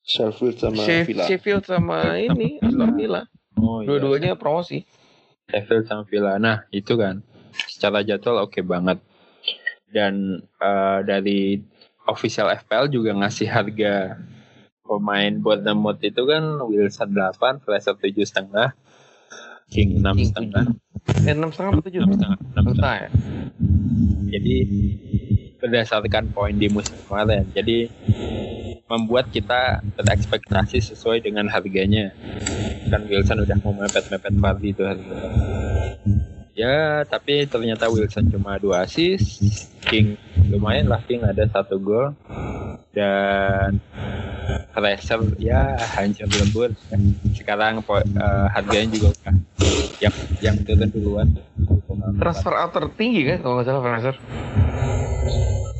[0.00, 1.24] Sheffield sama Sheff- Villa.
[1.26, 3.28] Sheffield sama ini Aston Villa.
[3.58, 4.88] oh iya Dua-duanya promosi.
[5.44, 7.20] Sheffield sama Villa nah itu kan
[7.68, 9.04] secara jadwal oke banget
[9.90, 11.60] dan eh, dari
[12.04, 14.16] official FPL juga ngasih harga
[14.80, 18.72] pemain Bournemouth itu kan Wilson 8 Fraser 7 setengah
[19.68, 20.64] King 6 King setengah.
[21.24, 22.00] Eh, enam setengah atau tujuh?
[22.04, 22.96] 6 setengah 6 setengah.
[22.96, 23.08] ya.
[24.28, 24.56] jadi
[25.58, 27.44] berdasarkan poin di musim kemarin.
[27.52, 27.90] Jadi
[28.88, 32.14] membuat kita berekspektasi sesuai dengan harganya.
[32.88, 39.38] Kan Wilson udah mau mepet-mepet Vardy itu harganya ya tapi ternyata Wilson cuma dua assist
[39.86, 40.18] King
[40.50, 42.18] lumayan lah King ada satu gol
[42.90, 43.78] dan
[44.74, 46.74] Fraser ya hancur lebur
[47.38, 49.34] sekarang eh, harganya juga udah
[50.02, 51.28] yang yang turun duluan
[52.18, 54.16] Transfer out tertinggi kan kalau nggak salah Fraser.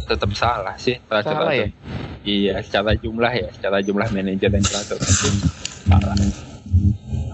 [0.08, 1.60] tetap salah sih transfer Salah out.
[1.60, 1.68] ya?
[2.24, 5.28] Iya, secara jumlah ya, secara jumlah manajer dan transfer itu
[5.84, 6.47] salah.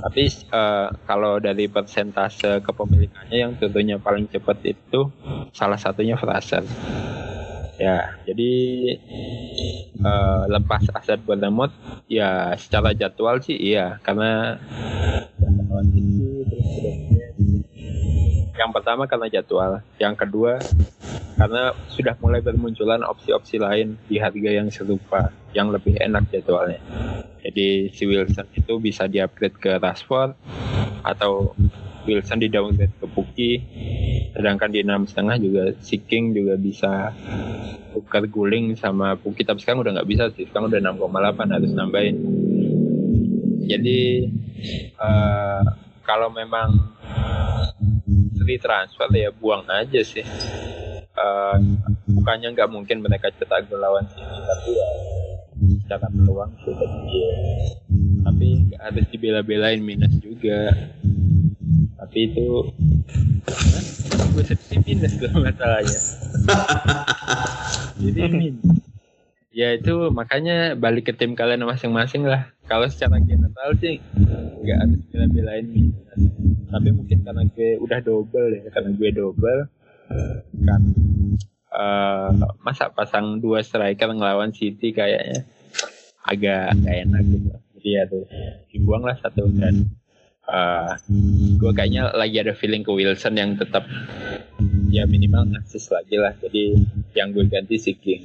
[0.05, 5.09] Tapi eh, kalau dari persentase kepemilikannya yang tentunya paling cepat itu
[5.57, 6.61] salah satunya Fraser.
[7.81, 8.53] Ya, jadi
[9.97, 11.73] eh, lepas aset Bournemouth
[12.05, 14.61] ya secara jadwal sih iya karena
[18.55, 20.63] yang pertama karena jadwal, yang kedua
[21.35, 26.79] karena sudah mulai bermunculan opsi-opsi lain di harga yang serupa yang lebih enak jadwalnya.
[27.43, 30.39] Jadi si Wilson itu bisa di-upgrade ke Rashford
[31.03, 31.53] atau
[32.07, 33.53] Wilson di downgrade ke Puki
[34.35, 37.15] sedangkan di enam setengah juga si King juga bisa
[37.97, 42.17] tukar guling sama Puki tapi sekarang udah nggak bisa sih sekarang udah 6,8 harus nambahin
[43.65, 44.01] jadi
[45.01, 45.65] eh,
[46.05, 46.77] kalau memang
[48.39, 50.25] free transfer ya buang aja sih.
[51.15, 51.57] Eh,
[52.11, 54.89] bukannya nggak mungkin mereka cetak gol lawan City tapi ya
[55.55, 57.31] secara peluang sih kecil
[58.27, 58.49] tapi
[58.81, 60.73] harus dibela-belain minus juga.
[61.95, 62.49] Tapi itu
[64.35, 66.01] gue sedih minus tuh masalahnya.
[68.03, 68.55] Jadi min
[69.55, 72.51] ya itu makanya balik ke tim kalian masing-masing lah.
[72.67, 74.03] Kalau secara general sih
[74.65, 75.67] nggak harus bela-belain
[76.75, 79.61] tapi mungkin karena gue udah double ya karena gue double
[80.67, 80.83] kan
[81.71, 82.31] eh,
[82.67, 85.47] masa pasang dua striker ngelawan City kayaknya
[86.25, 87.49] agak nggak enak gitu.
[87.79, 88.25] Jadi ya tuh
[88.73, 89.87] dibuang lah satu dan
[90.45, 90.93] eh
[91.57, 93.89] gue kayaknya lagi ada feeling ke Wilson yang tetap
[94.93, 96.33] ya minimal ngasih lagi lah.
[96.39, 96.77] Jadi
[97.17, 98.23] yang gue ganti si King.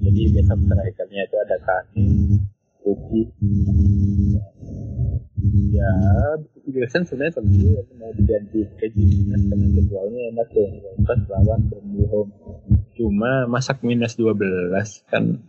[0.00, 2.04] Jadi besok strikernya itu ada Kane
[2.84, 3.22] Ruki.
[5.70, 5.92] Ya
[6.70, 10.68] Wilson sebenarnya tadi mau diganti ke Jimenez karena jadwalnya enak tuh.
[11.08, 12.32] Pas lawan Burnley home
[13.00, 14.76] cuma masak minus 12
[15.08, 15.40] kan.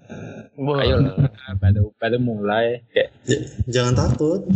[0.56, 0.80] Wah.
[0.88, 1.28] ayo lah,
[1.60, 2.80] pada pada mulai.
[2.96, 4.48] Kayak J- jangan takut.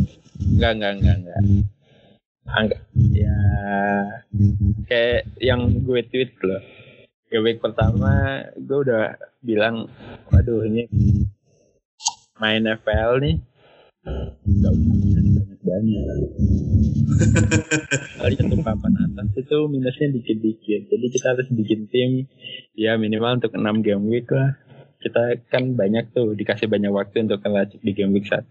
[0.55, 1.39] Enggak enggak enggak enggak.
[2.47, 2.81] Ah, enggak.
[3.11, 3.37] Ya
[4.87, 6.63] kayak yang gue tweet loh.
[7.35, 9.91] Week pertama gue udah bilang
[10.31, 10.87] waduh ini
[12.39, 13.35] main FPL nih.
[14.45, 15.23] Nggak usah
[15.65, 16.03] banyak.
[18.21, 20.81] Banyak lihat papan atas itu minusnya dikit-dikit.
[20.87, 22.11] Jadi kita harus bikin tim
[22.71, 24.55] ya minimal untuk 6 game week lah
[25.05, 28.41] kita kan banyak tuh dikasih banyak waktu untuk ngelacak di game week 1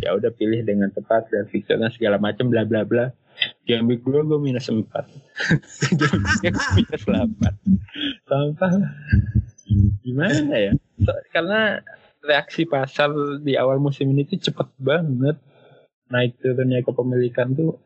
[0.00, 3.12] ya udah pilih dengan tepat dan fixernya segala macam bla bla bla.
[3.68, 4.80] Game week 2 gue minus 4
[6.40, 7.36] game week minus 8
[8.24, 8.72] sampah.
[10.00, 10.72] Gimana ya?
[11.04, 11.84] So- karena
[12.24, 13.12] reaksi pasar
[13.44, 15.36] di awal musim ini tuh cepet banget.
[16.08, 17.76] Naik turunnya kepemilikan tuh.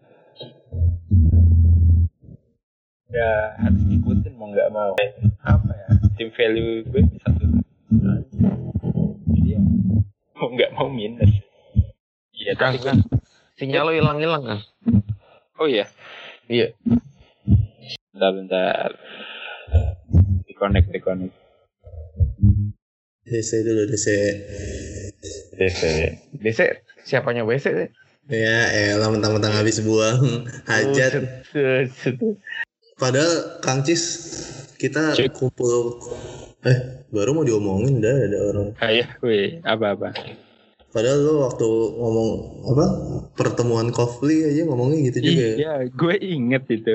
[3.11, 4.95] Ya harus ngikutin mau nggak mau.
[5.43, 7.45] Apa ya tim value gue satu
[9.37, 9.61] jadi ya
[10.37, 11.33] mau nggak mau minus
[12.37, 13.01] iya tapi Kang.
[13.57, 14.59] Sinyal lo hilang-hilang kan?
[15.61, 15.89] oh iya
[16.47, 16.77] Iya.
[18.13, 18.89] bentar bentar
[20.49, 21.35] reconnect reconnect
[23.27, 24.07] DC dulu DC.
[25.59, 25.83] DC.
[26.39, 26.61] DC
[27.03, 27.91] siapanya WC?
[28.31, 31.43] Ya, elah mentang-mentang habis buang hajat.
[31.51, 32.19] Set, set.
[32.99, 34.03] Padahal Kang Cis
[34.77, 35.33] kita Cek.
[35.35, 35.99] kumpul
[36.63, 38.69] eh baru mau diomongin udah ada orang.
[38.83, 40.11] ayah weh apa apa
[40.97, 41.69] Padahal lo waktu
[42.01, 42.29] ngomong
[42.73, 42.87] apa
[43.37, 45.37] pertemuan Kofli aja ngomongnya gitu juga.
[45.37, 45.53] ya.
[45.61, 46.95] Iya, gue inget itu.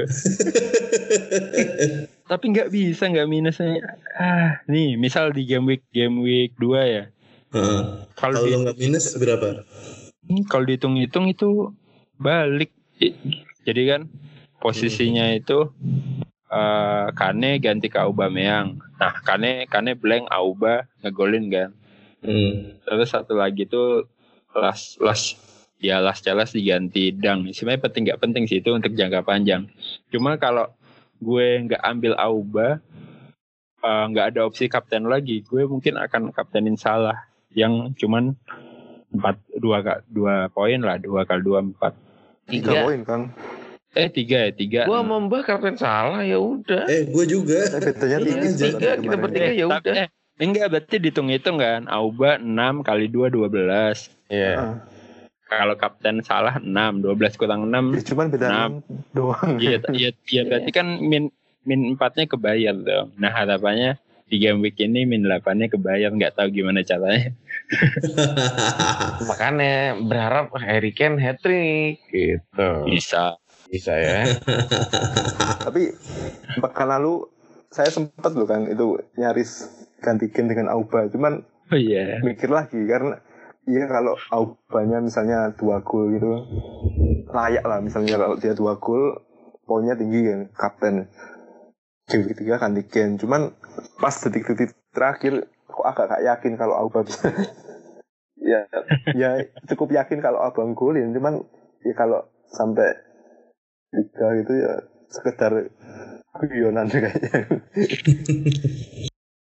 [2.31, 3.77] Tapi nggak bisa nggak minusnya.
[4.17, 7.03] Ah, nih misal di game week game week 2 ya.
[7.53, 7.81] Heeh.
[8.17, 9.61] Kalau lo nggak minus berapa?
[10.25, 11.69] Hmm, kalau dihitung-hitung itu
[12.17, 12.73] balik.
[13.69, 14.09] Jadi kan
[14.57, 15.69] posisinya itu
[16.51, 18.83] eh Kane ganti ke Aubameyang.
[18.99, 21.71] Nah, Kane Kane blank Auba ngegolin kan.
[22.21, 22.77] Hmm.
[22.83, 24.05] Terus satu lagi tuh
[24.51, 25.39] las las
[25.79, 27.47] ya las celas diganti dang.
[27.55, 29.71] Sebenarnya penting nggak penting sih itu untuk jangka panjang.
[30.11, 30.69] Cuma kalau
[31.23, 32.83] gue nggak ambil Auba
[33.81, 38.35] eh, nggak ada opsi kapten lagi, gue mungkin akan kaptenin salah yang cuman
[39.11, 41.93] empat dua dua poin lah dua kali dua empat
[42.47, 43.21] Tiga poin kan.
[43.91, 46.87] Eh tiga ya tiga Gua mau mbak kapten salah ya udah.
[46.87, 47.59] Eh, gue juga.
[47.69, 49.51] Eh, betanya Iya, tiga, tadi kita bertiga.
[49.51, 49.93] ya Tapi- udah.
[49.97, 50.07] eh,
[50.39, 54.55] enggak berarti dihitung-hitung kan Auba 6 kali 2 12 Iya.
[54.55, 54.75] Ah,
[55.45, 58.71] kalau kapten salah 6 12 kurang 6 ya cuman beda enam
[59.11, 59.59] doang.
[59.59, 61.27] Iya, iya, iya berarti kan min
[61.61, 63.11] min empatnya kebayar dong.
[63.15, 67.35] Nah harapannya di game week ini min 8-nya kebayar nggak tahu gimana caranya.
[69.27, 72.69] Makanya berharap Harry Kane hat trick gitu.
[72.87, 73.35] Bisa.
[73.71, 74.27] Bisa ya.
[75.65, 75.95] Tapi
[76.59, 77.23] pekan lalu
[77.71, 79.71] saya sempat loh kan itu nyaris
[80.03, 81.07] ganti Kane dengan Auba.
[81.07, 82.19] Cuman Oh iya.
[82.19, 83.15] mikir lagi karena
[83.63, 86.43] iya kalau Aubanya misalnya dua gol gitu
[87.31, 89.23] layak lah misalnya kalau dia dua gol
[89.63, 90.95] poinnya tinggi kan kapten
[92.11, 93.55] game ketiga ganti Kane cuman
[94.03, 97.31] pas detik-detik terakhir kok agak gak yakin kalau Auba bisa
[98.51, 98.67] ya
[99.15, 99.39] ya
[99.71, 101.39] cukup yakin kalau abang golin cuman
[101.87, 102.99] ya kalau sampai
[103.91, 104.73] tiga gitu ya
[105.11, 105.51] sekedar
[106.39, 107.39] guyonan kayaknya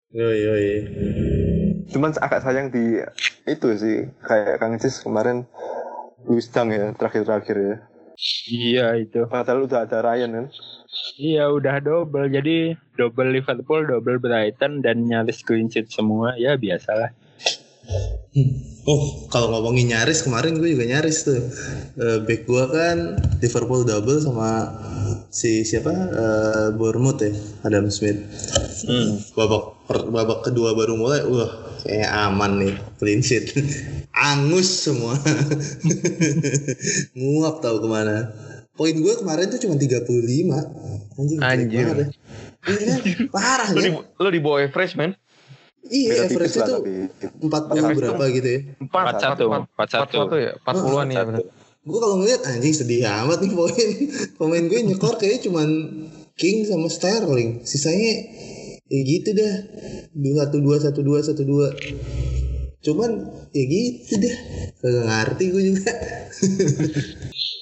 [0.10, 0.74] Yoi, yoi.
[1.94, 2.98] cuman agak sayang di
[3.46, 5.46] itu sih kayak Kang Cis kemarin
[6.26, 7.76] Luis Dang ya terakhir-terakhir ya
[8.50, 9.24] Iya itu.
[9.32, 10.46] padahal udah ada Ryan kan
[11.20, 12.28] Iya udah double.
[12.32, 16.36] Jadi double Liverpool, double Brighton dan nyaris clean sheet semua.
[16.36, 17.14] Ya biasalah.
[18.86, 21.38] Oh, kalau ngomongin nyaris kemarin gue juga nyaris tuh.
[21.94, 22.98] Eh, back gue kan
[23.38, 24.66] Liverpool double sama
[25.30, 25.90] si siapa?
[25.92, 27.30] Eh, Bournemouth ya,
[27.64, 28.18] Adam Smith.
[28.86, 29.22] Hmm.
[29.34, 31.50] Babak per- babak kedua baru mulai, wah
[31.82, 33.54] kayaknya aman nih, clean sheet.
[34.34, 35.14] Angus semua.
[37.18, 38.30] Nguap tahu ke mana.
[38.74, 40.08] Poin gue kemarin tuh cuma 35.
[41.20, 41.84] Anjing, Anjir.
[41.84, 42.06] ya.
[42.64, 42.96] Iya?
[43.28, 44.00] Parah Lo di, ya.
[44.00, 45.12] lo di bawah average man.
[45.90, 46.76] Iya, Beda average itu
[47.42, 48.60] 40 Average berapa gitu ya.
[48.78, 50.46] Empat, 41, 41.
[50.46, 51.40] ya, empat puluhan ya benar.
[51.80, 53.90] Gue kalau ngeliat anjing sedih amat nih poin.
[54.38, 55.70] Pemain gue nyekor kayaknya cuman
[56.38, 57.66] King sama Sterling.
[57.66, 58.14] Sisanya
[58.86, 59.56] ya gitu dah.
[60.14, 61.68] Dua satu dua satu dua satu dua.
[62.86, 63.10] Cuman
[63.52, 64.36] ya gitu dah.
[64.80, 65.92] Kagak ngerti gue juga.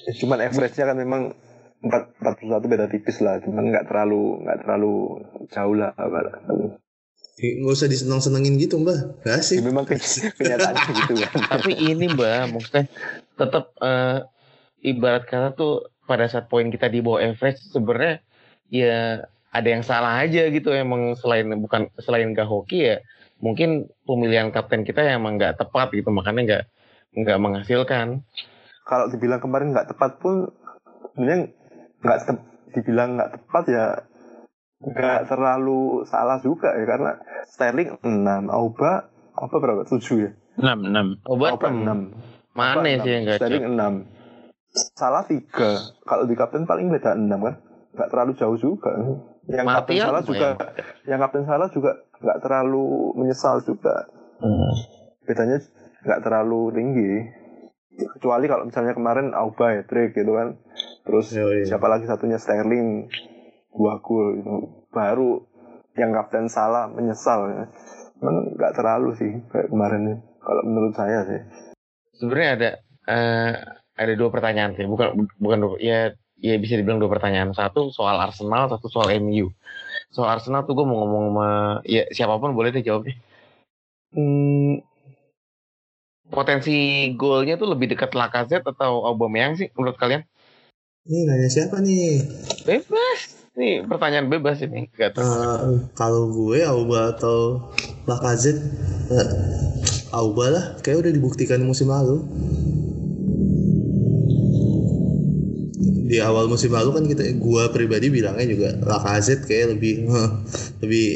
[0.04, 1.22] ya, cuman average-nya kan memang
[1.78, 5.94] empat empat puluh satu beda tipis lah cuman nggak terlalu nggak terlalu jauh lah
[7.38, 12.50] nggak usah disenang senengin gitu mbak gak sih memang kenyataannya gitu kan Tapi ini mbak,
[12.50, 12.84] maksudnya
[13.38, 14.26] tetap eh,
[14.82, 18.18] ibarat kata tuh pada saat poin kita di bawah average sebenarnya
[18.72, 19.22] ya
[19.54, 20.74] ada yang salah aja gitu.
[20.74, 22.96] Emang selain bukan selain gak hoki ya
[23.38, 26.10] mungkin pemilihan kapten kita yang emang nggak tepat gitu.
[26.10, 26.64] Makanya nggak
[27.22, 28.26] nggak menghasilkan.
[28.88, 30.48] kalau dibilang kemarin nggak tepat pun
[31.12, 31.52] sebenarnya
[32.00, 33.84] nggak tep- dibilang nggak tepat ya
[34.78, 37.18] nggak terlalu salah juga ya karena
[37.50, 39.82] Sterling 6 Auba apa berapa?
[39.82, 40.30] 7 ya?
[40.58, 46.34] 6 6 Obat Auba 6 mana sih yang nggak Sterling 6 salah 3 kalau di
[46.38, 47.56] kapten paling beda 6 kan?
[47.98, 48.92] Nggak terlalu jauh juga.
[49.48, 50.48] Yang kapten Martial salah juga
[51.08, 51.90] yang kapten salah juga
[52.22, 52.86] nggak terlalu
[53.18, 54.06] menyesal juga.
[54.38, 54.70] Hmm.
[55.26, 55.58] bedanya
[56.06, 57.12] nggak terlalu tinggi.
[57.98, 60.54] Kecuali kalau misalnya kemarin Auba ya trick gitu kan.
[61.02, 61.66] Terus Yoi.
[61.66, 62.38] siapa lagi satunya?
[62.38, 63.10] Sterling
[63.78, 64.54] dua gol gitu
[64.90, 65.46] baru
[65.94, 67.64] yang kapten salah menyesal ya.
[68.18, 71.40] Cuman nggak terlalu sih kayak kemarin kalau menurut saya sih
[72.18, 72.70] Sebenarnya ada
[73.06, 73.54] eh,
[73.94, 77.54] ada dua pertanyaan sih, bukan bukan dua, ya ya bisa dibilang dua pertanyaan.
[77.54, 79.54] Satu soal Arsenal, satu soal MU.
[80.10, 81.50] Soal Arsenal tuh gue mau ngomong sama
[81.86, 83.14] ya siapa pun boleh deh jawabnya.
[84.14, 84.82] Hmm,
[86.28, 90.24] potensi golnya tuh lebih dekat Lacazette atau Aubameyang sih menurut kalian?
[91.08, 92.20] ini nanya siapa nih
[92.68, 93.37] Bebas.
[93.58, 94.86] Ini pertanyaan bebas ini.
[94.86, 95.60] Eh,
[95.98, 97.74] kalau gue Auba atau
[98.06, 98.62] Lacazette
[99.10, 99.28] eh,
[100.14, 102.22] Auba lah kayak udah dibuktikan musim lalu
[106.08, 110.06] di awal musim lalu kan kita gua pribadi bilangnya juga Lacazette kayak lebih
[110.86, 111.06] lebih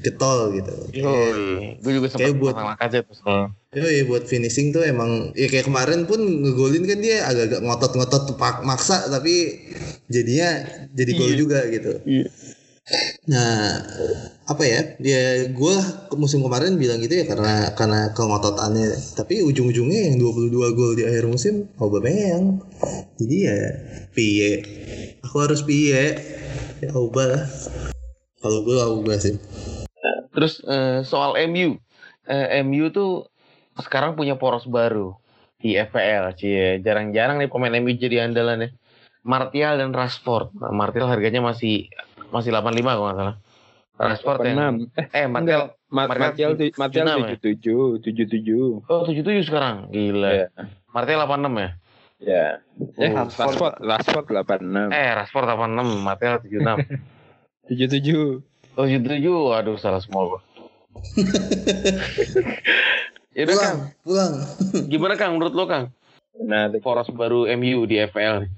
[0.00, 1.76] getol gitu Yoi.
[1.80, 3.48] Gue juga sempat kayak buat- Lacazette tuh soalnya.
[3.70, 8.34] Yoi, buat finishing tuh emang ya kayak kemarin pun ngegolin kan dia agak-agak ngotot-ngotot
[8.64, 9.62] maksa tapi
[10.06, 11.38] jadinya jadi gol Iya.
[11.38, 11.92] juga gitu.
[12.02, 12.26] Iya.
[13.30, 13.78] Nah,
[14.44, 14.98] apa ya?
[14.98, 15.76] Dia gue
[16.18, 19.14] musim kemarin bilang gitu ya karena karena kengototannya.
[19.14, 22.58] Tapi ujung-ujungnya yang 22 gol di akhir musim Aubameyang.
[23.14, 23.58] Jadi ya
[24.10, 24.52] piye.
[25.22, 26.18] Aku harus piye.
[26.82, 27.44] Ya Auba lah.
[28.42, 29.38] Kalau gue Auba sih.
[30.40, 31.76] Terus eh, soal MU,
[32.24, 33.28] Eh, MU tuh
[33.76, 35.12] sekarang punya poros baru
[35.58, 36.80] di FPL, cie.
[36.80, 38.70] Jarang-jarang nih pemain MU jadi andalan ya.
[39.20, 40.56] Martial dan Rashford.
[40.56, 41.92] Nah, Martial harganya masih
[42.32, 43.36] masih 85 kalau nggak salah.
[44.00, 49.44] Rashford yang 6 eh eh Martial Ma- Martial Martial Martial 76 77 77 oh 77
[49.44, 49.76] sekarang.
[49.92, 50.30] Gila.
[50.32, 50.46] Iya.
[50.88, 51.70] Martial 86 ya?
[52.20, 52.46] ya
[52.96, 57.68] eh Oh, Rashford Rashford 86 Eh Rashford 86, Martial 76.
[57.68, 58.40] 77
[58.78, 60.40] Oh 77, waduh salah semua gua.
[63.36, 64.32] ya udah Kang, Pulang, pulang.
[64.90, 65.86] gimana Kang menurut lo Kang?
[66.40, 68.52] nah Poros baru MU di FPL nih.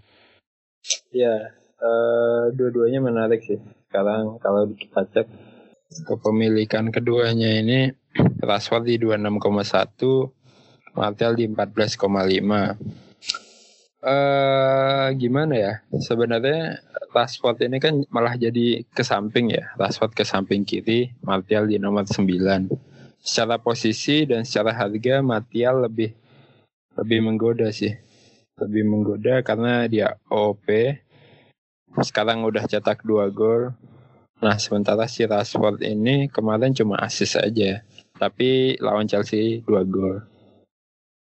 [1.10, 1.50] Ya,
[1.82, 3.58] eh, dua-duanya menarik sih.
[3.90, 5.26] Sekarang kalau kita cek
[6.08, 7.92] kepemilikan keduanya ini
[8.48, 12.76] Rashford di 26,1, Martial di 14,5.
[14.02, 15.74] Eh gimana ya?
[15.94, 16.82] Sebenarnya
[17.14, 19.70] Rashford ini kan malah jadi ke samping ya.
[19.78, 22.66] Rashford ke samping kiri, Martial di nomor 9.
[23.22, 26.10] Secara posisi dan secara harga Martial lebih
[26.98, 27.92] lebih menggoda sih
[28.60, 30.68] lebih menggoda karena dia OP
[32.04, 33.72] sekarang udah cetak dua gol
[34.42, 37.80] nah sementara si Rashford ini kemarin cuma assist aja
[38.18, 40.20] tapi lawan Chelsea dua gol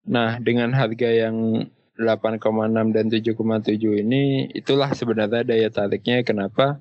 [0.07, 1.67] nah dengan harga yang
[1.99, 6.79] 8,6 dan 7,7 ini itulah sebenarnya daya tariknya kenapa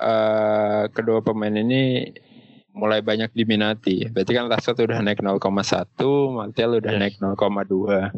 [0.00, 2.08] eh, kedua pemain ini
[2.72, 4.08] mulai banyak diminati.
[4.08, 7.00] Berarti kan Rashford udah naik 0,1, Martial udah Yes.
[7.00, 8.12] naik 0,2.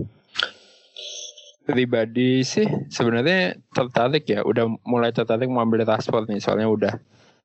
[1.65, 6.95] Pribadi sih sebenarnya tertarik ya, udah mulai tertarik mengambil Rashford nih, soalnya udah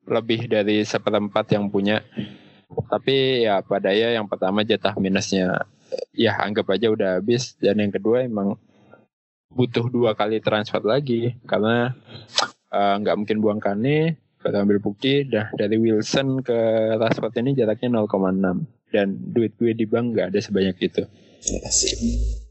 [0.06, 2.04] lebih dari seperempat yang punya.
[2.70, 5.66] Tapi ya pada ya yang pertama jatah minusnya
[6.16, 7.56] ya anggap aja udah habis.
[7.60, 8.56] Dan yang kedua emang
[9.50, 11.36] butuh dua kali transfer lagi.
[11.44, 11.94] Karena
[12.72, 16.56] eh, nggak mungkin buang Kane baru ambil bukti dah dari Wilson ke
[16.96, 21.04] Rashford ini jaraknya 0,6 dan duit gue di bank nggak ada sebanyak itu.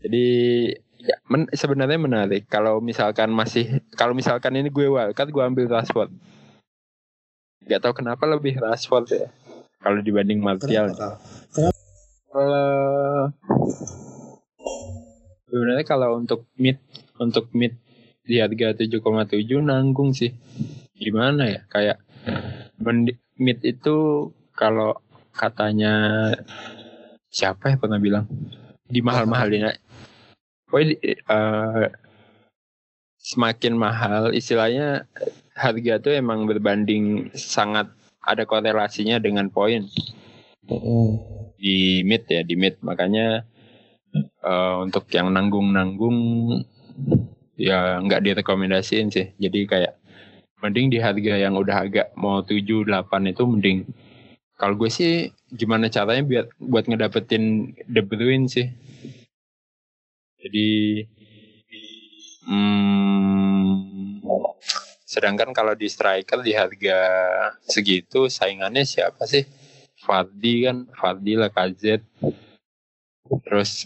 [0.05, 0.27] Jadi
[1.01, 2.45] ya, men- sebenarnya menarik.
[2.47, 6.13] Kalau misalkan masih kalau misalkan ini gue wildcard gue ambil Rashford.
[7.65, 9.27] Nggak tahu kenapa lebih Rashford ya
[9.81, 10.93] kalau dibanding Martial.
[10.93, 11.78] Kenapa?
[12.39, 13.35] Kalau
[15.49, 16.79] sebenarnya kalau untuk mid
[17.19, 17.75] untuk mid
[18.23, 20.31] di harga 7,7 nanggung sih.
[20.95, 21.61] Gimana ya?
[21.67, 21.99] Kayak
[23.39, 24.95] mid itu kalau
[25.35, 25.95] katanya
[27.31, 28.27] siapa ya pernah bilang
[28.87, 29.81] di mahal-mahalin aja.
[30.69, 31.87] Pokoknya di- eh,
[33.19, 35.09] semakin mahal istilahnya
[35.57, 37.91] harga tuh emang berbanding sangat
[38.23, 39.89] ada korelasinya dengan poin
[41.59, 42.79] di mid ya di mid.
[42.81, 43.43] Makanya
[44.47, 46.19] eh, untuk yang nanggung-nanggung
[47.59, 49.35] ya nggak direkomendasiin sih.
[49.37, 49.99] Jadi kayak
[50.63, 53.79] mending di harga yang udah agak mau 7 8 itu mending.
[54.59, 58.67] Kalau gue sih gimana caranya biar buat ngedapetin De Bruyne sih.
[60.39, 60.69] Jadi
[62.47, 64.23] hmm,
[65.07, 66.99] sedangkan kalau di striker di harga
[67.67, 69.43] segitu saingannya siapa sih
[70.09, 72.01] Fardi kan Fardi lah KZ
[73.45, 73.85] terus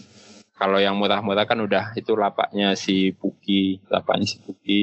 [0.55, 4.81] kalau yang murah-murah kan udah itu lapaknya si Puki lapaknya si Puki.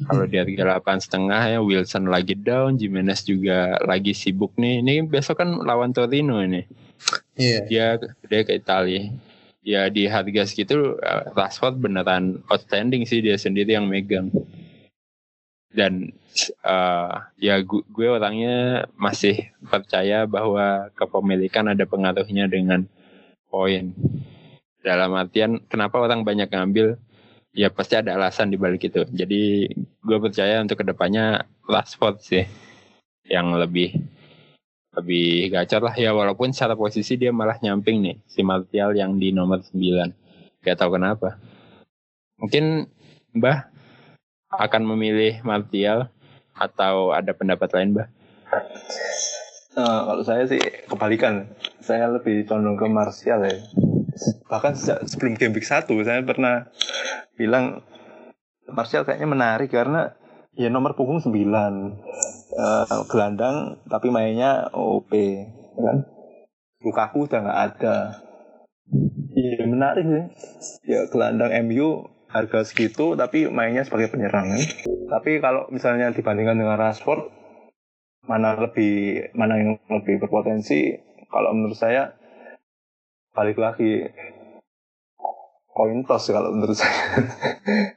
[0.00, 4.80] Kalau di harga delapan setengah ya Wilson lagi down Jimenez juga lagi sibuk nih.
[4.80, 6.64] Ini besok kan lawan Torino ini.
[7.36, 7.58] Iya.
[7.68, 7.86] dia
[8.28, 9.12] dia ke Italia.
[9.60, 14.32] Ya di harga segitu eh, Rashford beneran outstanding sih dia sendiri yang megang
[15.70, 16.10] dan
[16.66, 22.86] eh, ya gu- gue orangnya masih percaya bahwa kepemilikan ada pengaruhnya dengan
[23.50, 23.94] poin.
[24.80, 26.96] Dalam artian kenapa orang banyak ngambil?
[27.50, 29.02] Ya pasti ada alasan di balik itu.
[29.10, 29.66] Jadi
[30.06, 32.46] gue percaya untuk ke depannya Rashford sih
[33.26, 33.98] yang lebih
[34.94, 35.94] lebih gacor lah.
[35.98, 40.14] Ya walaupun secara posisi dia malah nyamping nih si Martial yang di nomor 9
[40.62, 41.38] gak tahu kenapa.
[42.40, 42.86] Mungkin
[43.36, 43.70] Mbah
[44.50, 46.10] akan memilih Martial
[46.54, 48.08] atau ada pendapat lain Mbah?
[49.70, 51.46] Eh, kalau saya sih kebalikan.
[51.80, 53.56] Saya lebih condong ke Martial ya.
[54.50, 56.68] Bahkan sejak sebelum game week 1 saya pernah
[57.38, 57.80] bilang
[58.68, 60.12] Martial kayaknya menarik karena
[60.58, 61.30] ya nomor punggung 9
[62.50, 65.14] Eh, gelandang tapi mainnya OP
[65.78, 66.02] kan?
[66.82, 67.96] Lukaku udah nggak ada.
[69.32, 70.24] Iya menarik sih.
[70.90, 74.62] Ya gelandang MU harga segitu tapi mainnya sebagai penyerang kan.
[75.18, 77.40] tapi kalau misalnya dibandingkan dengan Rashford
[78.30, 80.94] mana lebih mana yang lebih berpotensi?
[81.30, 82.14] Kalau menurut saya
[83.34, 84.06] balik lagi
[85.70, 87.26] koin toss kalau menurut saya.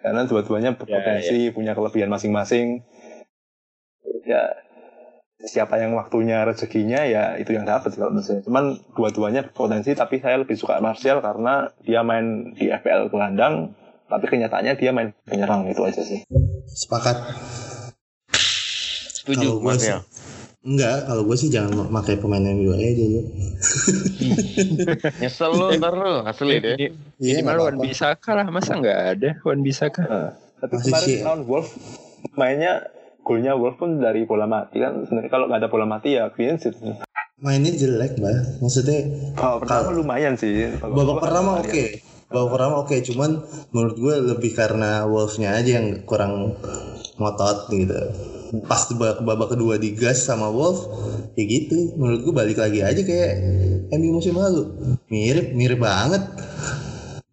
[0.02, 2.82] Karena dua-duanya berpotensi punya kelebihan masing-masing.
[4.24, 4.58] Ya
[5.44, 8.42] siapa yang waktunya rezekinya ya itu yang dapat kalau menurut saya.
[8.42, 13.76] Cuman dua-duanya berpotensi tapi saya lebih suka Martial karena dia main di FPL gelandang
[14.14, 16.22] tapi kenyataannya dia main penyerang itu aja sih
[16.70, 17.18] Sepakat.
[19.14, 20.00] Setuju, Kalau gue ya.
[20.64, 23.22] enggak, kalau gue sih jangan pakai pemain MU aja dulu.
[25.24, 26.76] Nyesel lu ntar lu, asli deh.
[26.76, 26.88] Ini
[27.24, 27.76] Iya, minimal nggak Wan.
[27.88, 31.68] Bisaka lah masa nggak ada Wan Bisaka Nah, tapi Masih kemarin lawan Wolf
[32.36, 32.74] mainnya
[33.24, 36.60] golnya Wolf pun dari bola mati kan sebenarnya kalau nggak ada bola mati ya clean
[36.60, 36.76] sheet
[37.40, 38.64] Mainnya jelek, Mbak.
[38.64, 39.00] Maksudnya
[39.36, 41.68] babak pertama lumayan sih babak kedua pertama oke.
[41.72, 42.00] lihat.
[42.34, 46.58] Babak pertama oke, cuman menurut gue lebih karena Wolves-nya aja yang kurang
[47.22, 47.94] ngotot gitu.
[48.66, 50.90] Pas babak, babak kedua digas sama Wolf,
[51.38, 51.94] ya gitu.
[51.94, 53.38] Menurut gue balik lagi aja kayak
[53.94, 54.66] MU musim lalu.
[55.14, 56.26] Mirip, mirip banget.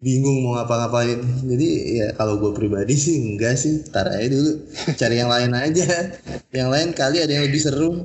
[0.04, 1.20] Bingung mau ngapa-ngapain.
[1.48, 3.80] Jadi ya kalau gue pribadi sih enggak sih.
[3.88, 4.68] Tar aja dulu.
[5.00, 6.12] Cari yang lain aja.
[6.52, 8.04] Yang lain kali ada yang lebih seru.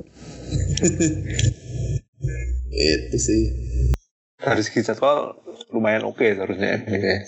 [2.72, 3.42] Itu sih.
[4.36, 5.45] dari segi jadwal
[5.76, 7.18] lumayan oke seharusnya MU ya.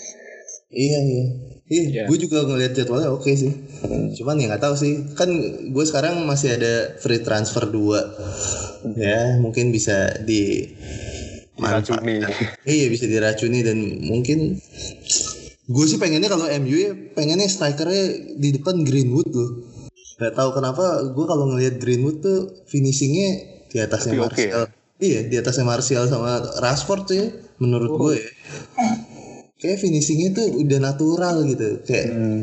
[0.69, 1.25] Iya iya.
[1.69, 2.03] Iya, Iya.
[2.09, 3.53] gue juga ngelihat jadwalnya oke sih.
[4.17, 5.13] Cuman ya nggak tahu sih.
[5.13, 5.29] Kan
[5.69, 8.01] gue sekarang masih ada free transfer dua.
[8.97, 10.65] Ya, mungkin bisa di
[11.59, 12.15] Diracuni.
[12.63, 14.57] Iya, bisa diracuni dan mungkin
[15.69, 19.51] gue sih pengennya kalau MU ya pengennya strikernya di depan Greenwood loh.
[20.19, 23.29] Gak tahu kenapa gue kalau ngelihat Greenwood tuh finishingnya
[23.69, 24.63] di atasnya Tapi Martial.
[24.99, 27.27] Iya, di atasnya Martial sama Rashford tuh ya,
[27.59, 28.29] menurut gue ya.
[29.59, 32.41] Kayak finishingnya tuh udah natural gitu, kayak Hmm.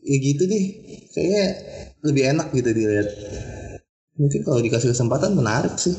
[0.00, 0.64] ya gitu deh.
[1.12, 1.46] Kayaknya
[2.00, 3.08] lebih enak gitu dilihat.
[4.16, 5.92] Mungkin kalau dikasih kesempatan menarik sih.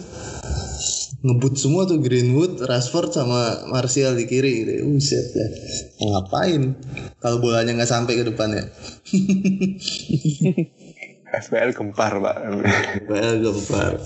[1.18, 4.72] Ngebut semua tuh Greenwood, Rashford sama Martial di kiri gitu.
[4.86, 5.48] Buset ya.
[6.02, 6.78] Mau ngapain?
[7.18, 8.70] Kalau bolanya nggak sampai ke depannya.
[11.28, 12.38] FPL gempar pak
[13.10, 13.98] Well, gempar.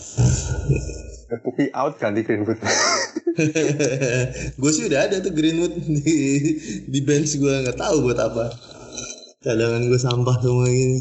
[1.40, 2.60] Puki out ganti Greenwood
[4.62, 5.74] gue sih udah ada tuh Greenwood
[6.04, 6.18] di
[6.88, 8.52] di bench gue nggak tahu buat apa.
[9.42, 11.00] Cadangan gue sampah semua ini.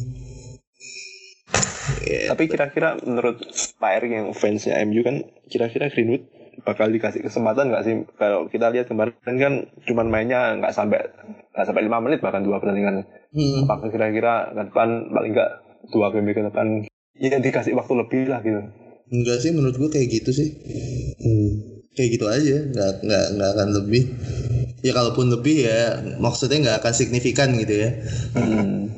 [2.06, 3.44] Ya, tapi kira-kira menurut
[3.76, 6.24] Pak Erik yang fansnya MU kan kira-kira Greenwood
[6.60, 9.54] bakal dikasih kesempatan nggak sih kalau kita lihat kemarin kan
[9.88, 11.08] cuman mainnya nggak sampai
[11.56, 13.64] nggak sampai lima menit bahkan dua pertandingan hmm.
[13.64, 15.50] apakah kira-kira ke depan paling nggak
[15.88, 16.66] dua game ke depan
[17.16, 18.60] ya dikasih waktu lebih lah gitu
[19.10, 20.48] Enggak sih menurut gue kayak gitu sih.
[21.18, 21.50] Hmm.
[21.98, 24.04] Kayak gitu aja, nggak nggak nggak akan lebih.
[24.80, 27.90] ya kalaupun lebih ya maksudnya nggak akan signifikan gitu ya
[28.32, 28.96] Hmm.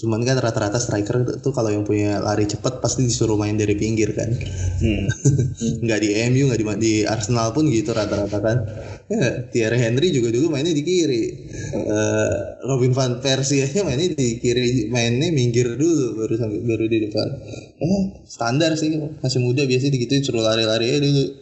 [0.00, 4.16] Cuman kan rata-rata striker tuh kalau yang punya lari cepat pasti disuruh main dari pinggir
[4.16, 4.32] kan.
[4.80, 5.04] Hmm.
[5.84, 8.64] nggak di MU nggak di, di Arsenal pun gitu rata-rata kan.
[9.12, 11.52] Ya, Thierry Henry juga dulu mainnya di kiri.
[11.76, 12.32] Eh,
[12.64, 17.28] Robin van Persie aja mainnya di kiri mainnya minggir dulu baru sampai baru di depan.
[17.76, 21.24] Eh standar sih masih muda biasanya digituin suruh lari-lari aja dulu.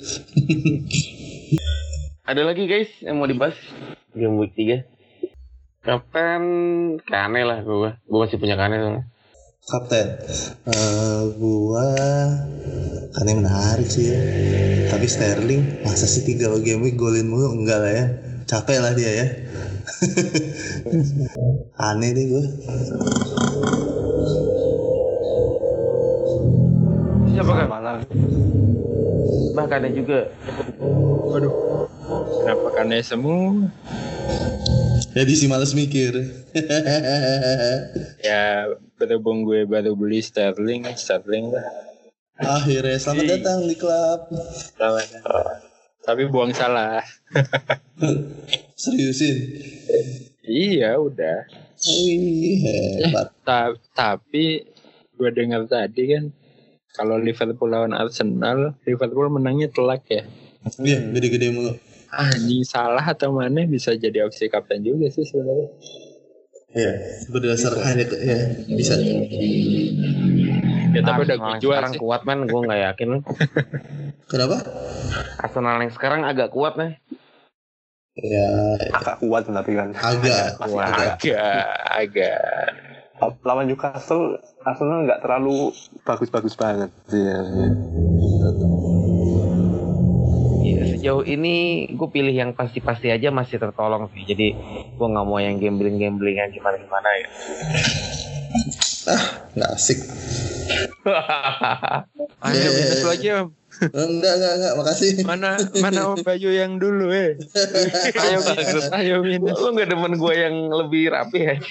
[2.29, 3.57] Ada lagi guys yang mau dibahas?
[4.13, 4.98] Game week 3
[5.89, 6.43] Kapten
[7.01, 9.09] Kane lah gue Gue masih punya Kane soalnya.
[9.65, 10.07] Kapten
[10.69, 11.89] eh gua
[13.17, 14.21] kan yang menarik sih ya.
[14.93, 17.57] Tapi Sterling masa sih tiga game week golin mulu?
[17.57, 18.05] Enggak lah ya.
[18.45, 19.27] Capek lah dia ya.
[21.89, 22.45] Aneh deh gua.
[27.33, 27.67] Siapa kan?
[27.69, 27.97] Malah
[29.57, 30.29] Bahkan ada juga.
[31.33, 31.53] Waduh.
[32.45, 33.73] Kenapa kane semua?
[35.19, 36.15] Jadi si males mikir
[38.29, 41.67] Ya berhubung gue baru beli Sterling, Sterling lah.
[42.39, 44.31] akhirnya selamat datang di klub
[44.79, 45.07] Lawan.
[46.07, 47.03] Tapi buang salah.
[48.81, 49.59] seriusin
[50.47, 51.51] Iya udah.
[51.83, 52.63] Wih,
[53.03, 54.63] hebat Ta- tapi
[55.19, 56.31] gue dengar tadi kan
[56.95, 60.23] kalau Liverpool lawan Arsenal, Liverpool menangnya telak ya.
[60.83, 61.75] iya gede-gede mulu
[62.09, 65.69] Anjing salah atau mana bisa jadi opsi kapten juga sih sebenarnya.
[66.73, 66.93] Iya,
[67.33, 68.41] berdasar hanya ya
[68.77, 68.97] bisa.
[70.89, 72.01] Ya tapi udah Arsenal yang gue jual sekarang sih.
[72.01, 73.09] kuat men Gue gak yakin
[74.29, 74.57] Kenapa?
[75.41, 76.97] Arsenal yang sekarang agak kuat nih
[78.19, 78.49] Ya
[78.99, 79.95] agak kuat tapi kan.
[79.95, 80.91] agak, Wah.
[80.91, 81.23] agak.
[81.23, 82.43] Agak, agak.
[83.47, 85.71] Lawan Newcastle, Arsenal nggak terlalu
[86.03, 87.23] bagus-bagus banget sih.
[87.23, 87.39] ya.
[90.99, 94.25] Sejauh ini gue pilih yang pasti-pasti aja masih tertolong sih.
[94.25, 94.53] Jadi
[94.93, 97.27] gue nggak mau yang gambling-gambling yang gimana-gimana ya.
[99.55, 99.99] Nggak asik.
[102.45, 103.31] Ayo minus lu aja.
[103.39, 103.49] Om.
[103.79, 105.11] Enggak, enggak, enggak, makasih.
[105.23, 107.39] Mana mana Om Bayu yang dulu eh.
[108.27, 109.55] Ayo minus, ayo minus.
[109.55, 111.55] Lo nggak demen gue yang lebih rapi ya?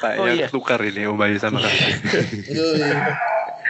[0.00, 0.46] Kayaknya Oh, iya.
[0.48, 1.72] tukar ini Om Bayu sama kan.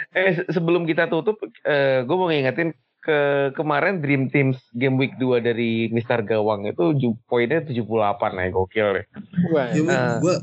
[0.09, 2.73] Eh se- sebelum kita tutup, eh, gue mau ngingetin
[3.09, 3.19] ke
[3.57, 8.87] kemarin Dream Teams Game Week 2 dari Mister Gawang itu ju- poinnya 78 ya gokil
[9.01, 9.05] deh.
[9.49, 10.21] Wah, Ya, Nah.
[10.21, 10.37] gua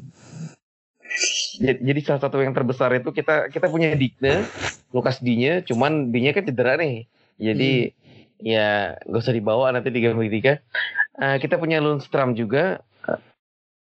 [1.56, 4.44] Jadi, salah satu yang terbesar itu kita kita punya Digne,
[4.92, 7.06] Lukas Dinya, cuman Dinya kan cedera nih.
[7.40, 7.94] Jadi
[8.42, 10.60] ya gak usah dibawa nanti di game week 3.
[11.16, 12.84] Eh, kita punya Lundstram juga.
[13.08, 13.20] Eh,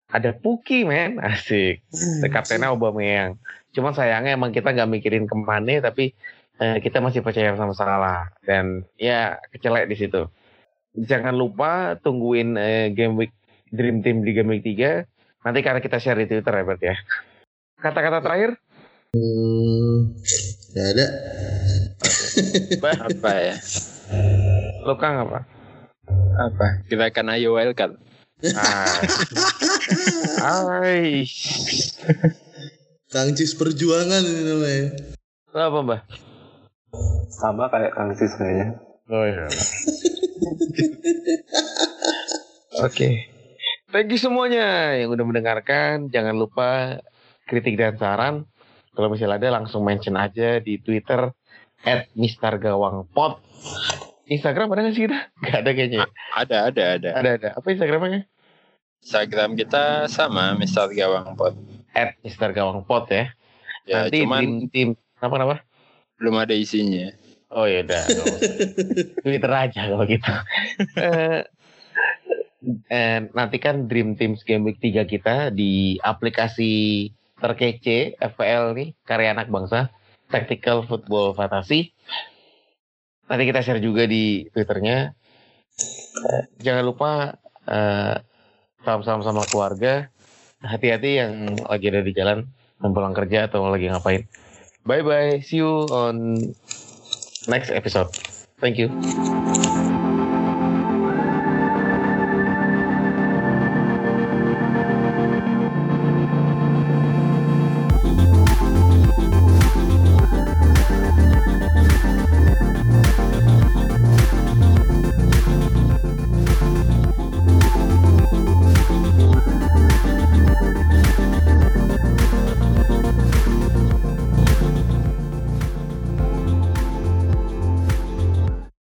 [0.09, 1.85] ada Puki men, asik.
[2.31, 3.37] Kaptennya Aubameyang.
[3.71, 6.17] Cuman sayangnya emang kita nggak mikirin ke mana, tapi
[6.61, 10.29] eh, kita masih percaya sama salah dan ya kecelek di situ.
[10.93, 13.33] Jangan lupa tungguin eh, game week
[13.73, 16.97] Dream Team di game week 3 Nanti karena kita share di Twitter ya berarti ya.
[17.81, 18.61] Kata-kata terakhir,
[19.17, 20.21] hmm,
[20.69, 21.05] nggak ada.
[23.09, 23.55] apa ya?
[24.85, 25.49] lo Kang apa?
[26.37, 26.85] Apa?
[26.85, 27.97] Kita akan ayo wildcard.
[28.53, 29.01] Ah.
[30.81, 31.25] Ay.
[33.09, 34.85] Kang Cis perjuangan ini namanya.
[35.57, 36.01] Apa mbak?
[37.31, 38.75] Sama kayak Kang Sis kayaknya.
[39.11, 39.47] Oh iya.
[42.87, 43.27] Oke.
[43.91, 46.07] Thank you semuanya yang udah mendengarkan.
[46.07, 46.99] Jangan lupa
[47.43, 48.47] kritik dan saran.
[48.95, 51.31] Kalau misalnya ada langsung mention aja di Twitter
[51.83, 53.43] at Mister Gawang Pot.
[54.31, 55.19] Instagram ada nggak sih kita?
[55.43, 56.07] Gak ada kayaknya.
[56.31, 57.09] Ada, ada, ada.
[57.19, 57.49] Ada ada.
[57.59, 58.31] Apa Instagramnya?
[59.03, 61.55] Instagram kita sama Mister Gawang Pot.
[61.91, 63.35] At Mister Gawang Pot ya.
[63.83, 64.89] Ya, Nanti cuman Dream Team
[65.19, 65.55] apa kenapa?
[66.21, 67.09] Belum ada isinya.
[67.49, 68.05] Oh ya udah.
[69.25, 70.33] Twitter aja kalau gitu.
[70.95, 71.41] Eh,
[72.87, 77.09] eh, nanti kan Dream Teams Game Week 3 kita di aplikasi
[77.41, 79.89] terkece FPL nih karya anak bangsa
[80.29, 81.91] Tactical Football Fantasy.
[83.27, 85.11] Nanti kita share juga di Twitternya.
[86.21, 87.35] Eh, jangan lupa
[87.65, 88.15] eh,
[88.85, 90.07] salam-salam sama keluarga.
[90.61, 92.45] Hati-hati yang lagi ada di jalan,
[92.79, 94.29] yang pulang kerja atau lagi ngapain.
[94.85, 95.39] Bye bye.
[95.41, 96.55] See you on
[97.47, 98.09] next episode.
[98.59, 99.80] Thank you.